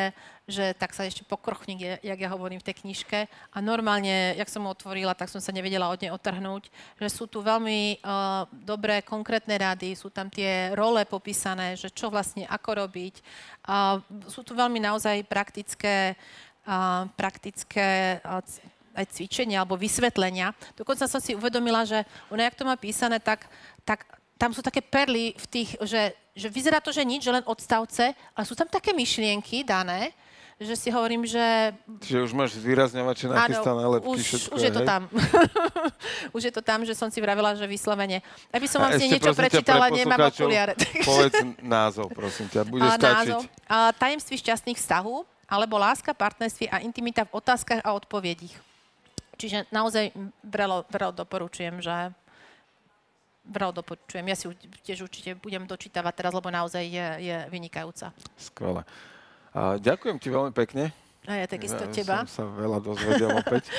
[0.51, 3.19] že tak sa ešte pokrchník, je, jak ja hovorím v tej knižke.
[3.55, 6.67] A normálne, jak som ju otvorila, tak som sa nevedela od nej otrhnúť,
[6.99, 12.11] že sú tu veľmi uh, dobré konkrétne rady, sú tam tie role popísané, že čo
[12.11, 13.15] vlastne, ako robiť.
[13.67, 16.46] Uh, sú tu veľmi naozaj praktické a,
[17.15, 18.19] praktické
[18.97, 20.57] aj cvičenia alebo vysvetlenia.
[20.75, 22.03] Dokonca som si uvedomila, že
[22.33, 23.45] ona, jak to má písané, tak,
[23.85, 24.09] tak
[24.41, 28.17] tam sú také perly v tých, že, že vyzerá to, že nič, že len odstavce,
[28.17, 30.17] ale sú tam také myšlienky dané,
[30.57, 34.57] že si hovorím, že Čiže už máš zvýrazňovače nachystané lepky, už, všetko.
[34.57, 34.89] už je to hej?
[34.89, 35.03] tam.
[36.37, 38.25] už je to tam, že som si vravila, že vyslovene.
[38.49, 40.73] Aby som vám si niečo prečítala, pre nemám okuliare.
[41.05, 43.37] Povedz názov, prosím ťa, bude A stačiť.
[43.37, 43.41] názov.
[43.69, 48.55] A, tajemství šťastných vzťahov, alebo láska, partnerství a intimita v otázkach a odpovedích.
[49.37, 50.11] Čiže naozaj
[50.43, 52.11] vrelo, vrelo doporučujem, že
[53.47, 54.27] vrelo doporučujem.
[54.27, 54.51] Ja si
[54.83, 58.11] tiež určite budem dočítavať teraz, lebo naozaj je, je vynikajúca.
[58.35, 58.83] Skvelé.
[59.55, 60.91] A ďakujem ti veľmi pekne.
[61.27, 62.17] A ja takisto Ja teba.
[62.27, 63.71] Som sa veľa dozvedel opäť.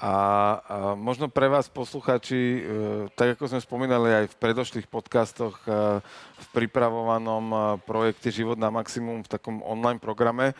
[0.00, 0.16] A, a
[0.96, 2.60] možno pre vás, posluchači, e,
[3.12, 6.00] tak ako sme spomínali aj v predošlých podcastoch, e,
[6.40, 10.56] v pripravovanom e, projekte Život na maximum v takom online programe,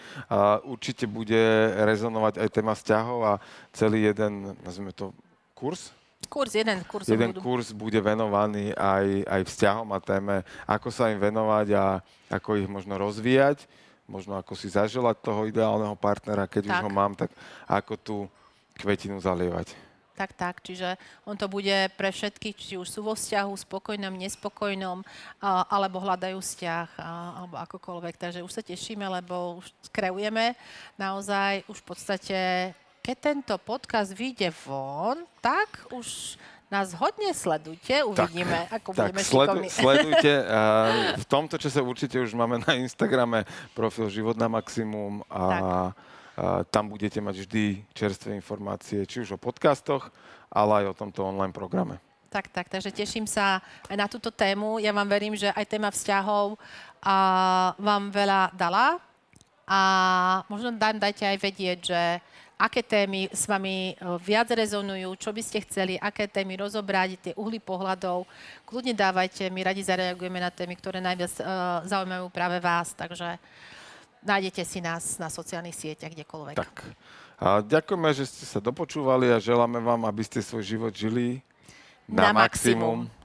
[0.69, 3.35] určite bude rezonovať aj téma vzťahov a
[3.73, 5.17] celý jeden, nazvime to,
[5.57, 5.97] kurz,
[6.29, 7.41] Kurz, jeden kurz jeden budú.
[7.41, 12.69] kurz bude venovaný aj, aj vzťahom a téme, ako sa im venovať a ako ich
[12.69, 13.65] možno rozvíjať,
[14.05, 16.85] možno ako si zaželať toho ideálneho partnera, keď už Tak.
[16.85, 17.33] ho mám, tak
[17.65, 18.17] ako tú
[18.81, 19.77] kvetinu zalievať.
[20.21, 20.61] Tak, tak.
[20.61, 25.01] Čiže on to bude pre všetkých, či už sú vo vzťahu, spokojnom, nespokojnom,
[25.41, 26.89] alebo hľadajú vzťah,
[27.41, 28.21] alebo akokoľvek.
[28.21, 30.53] Takže už sa tešíme, lebo už kreujeme
[31.01, 32.39] naozaj už v podstate,
[33.01, 36.37] keď tento podcast vyjde von, tak už
[36.71, 39.69] nás hodne sledujte, uvidíme, ako Tak, budeme sledu, šikovní.
[39.83, 40.33] sledujte.
[40.47, 40.61] A
[41.19, 45.63] v tomto čase určite už máme na Instagrame profil Život na maximum a, Tak.
[46.71, 50.09] Tam budete mať vždy čerstvé informácie, či už o podcastoch,
[50.49, 52.01] ale aj o tomto online programe.
[52.31, 53.59] Tak, tak, takže teším sa
[53.91, 54.79] aj na túto tému.
[54.79, 56.55] Ja vám verím, že aj téma vzťahov
[57.03, 57.17] a,
[57.75, 59.03] vám veľa dala
[59.67, 59.81] a
[60.47, 62.03] možno dám, dajte aj vedieť, že
[62.61, 67.33] aké témy s vami e, viac rezonujú, čo by ste chceli, aké témy rozobrať, tie
[67.35, 68.29] uhly pohľadov.
[68.69, 73.41] Kľudne dávajte, my radi zareagujeme na témy, ktoré najviac uh, zaujímajú práve vás, takže
[74.23, 76.57] nájdete si nás na sociálnych sieťach, kdekoľvek.
[76.57, 76.75] Tak.
[77.41, 81.41] A ďakujeme, že ste sa dopočúvali a želáme vám, aby ste svoj život žili
[82.05, 83.09] na, Na maximum.
[83.09, 83.19] maximum.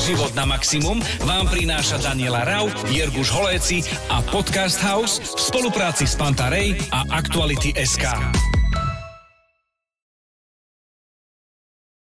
[0.00, 0.96] Život na maximum
[1.28, 7.76] vám prináša Daniela Rau, Jirguš Holéci a Podcast House v spolupráci s Pantarej a Aktuality
[7.76, 8.59] SK.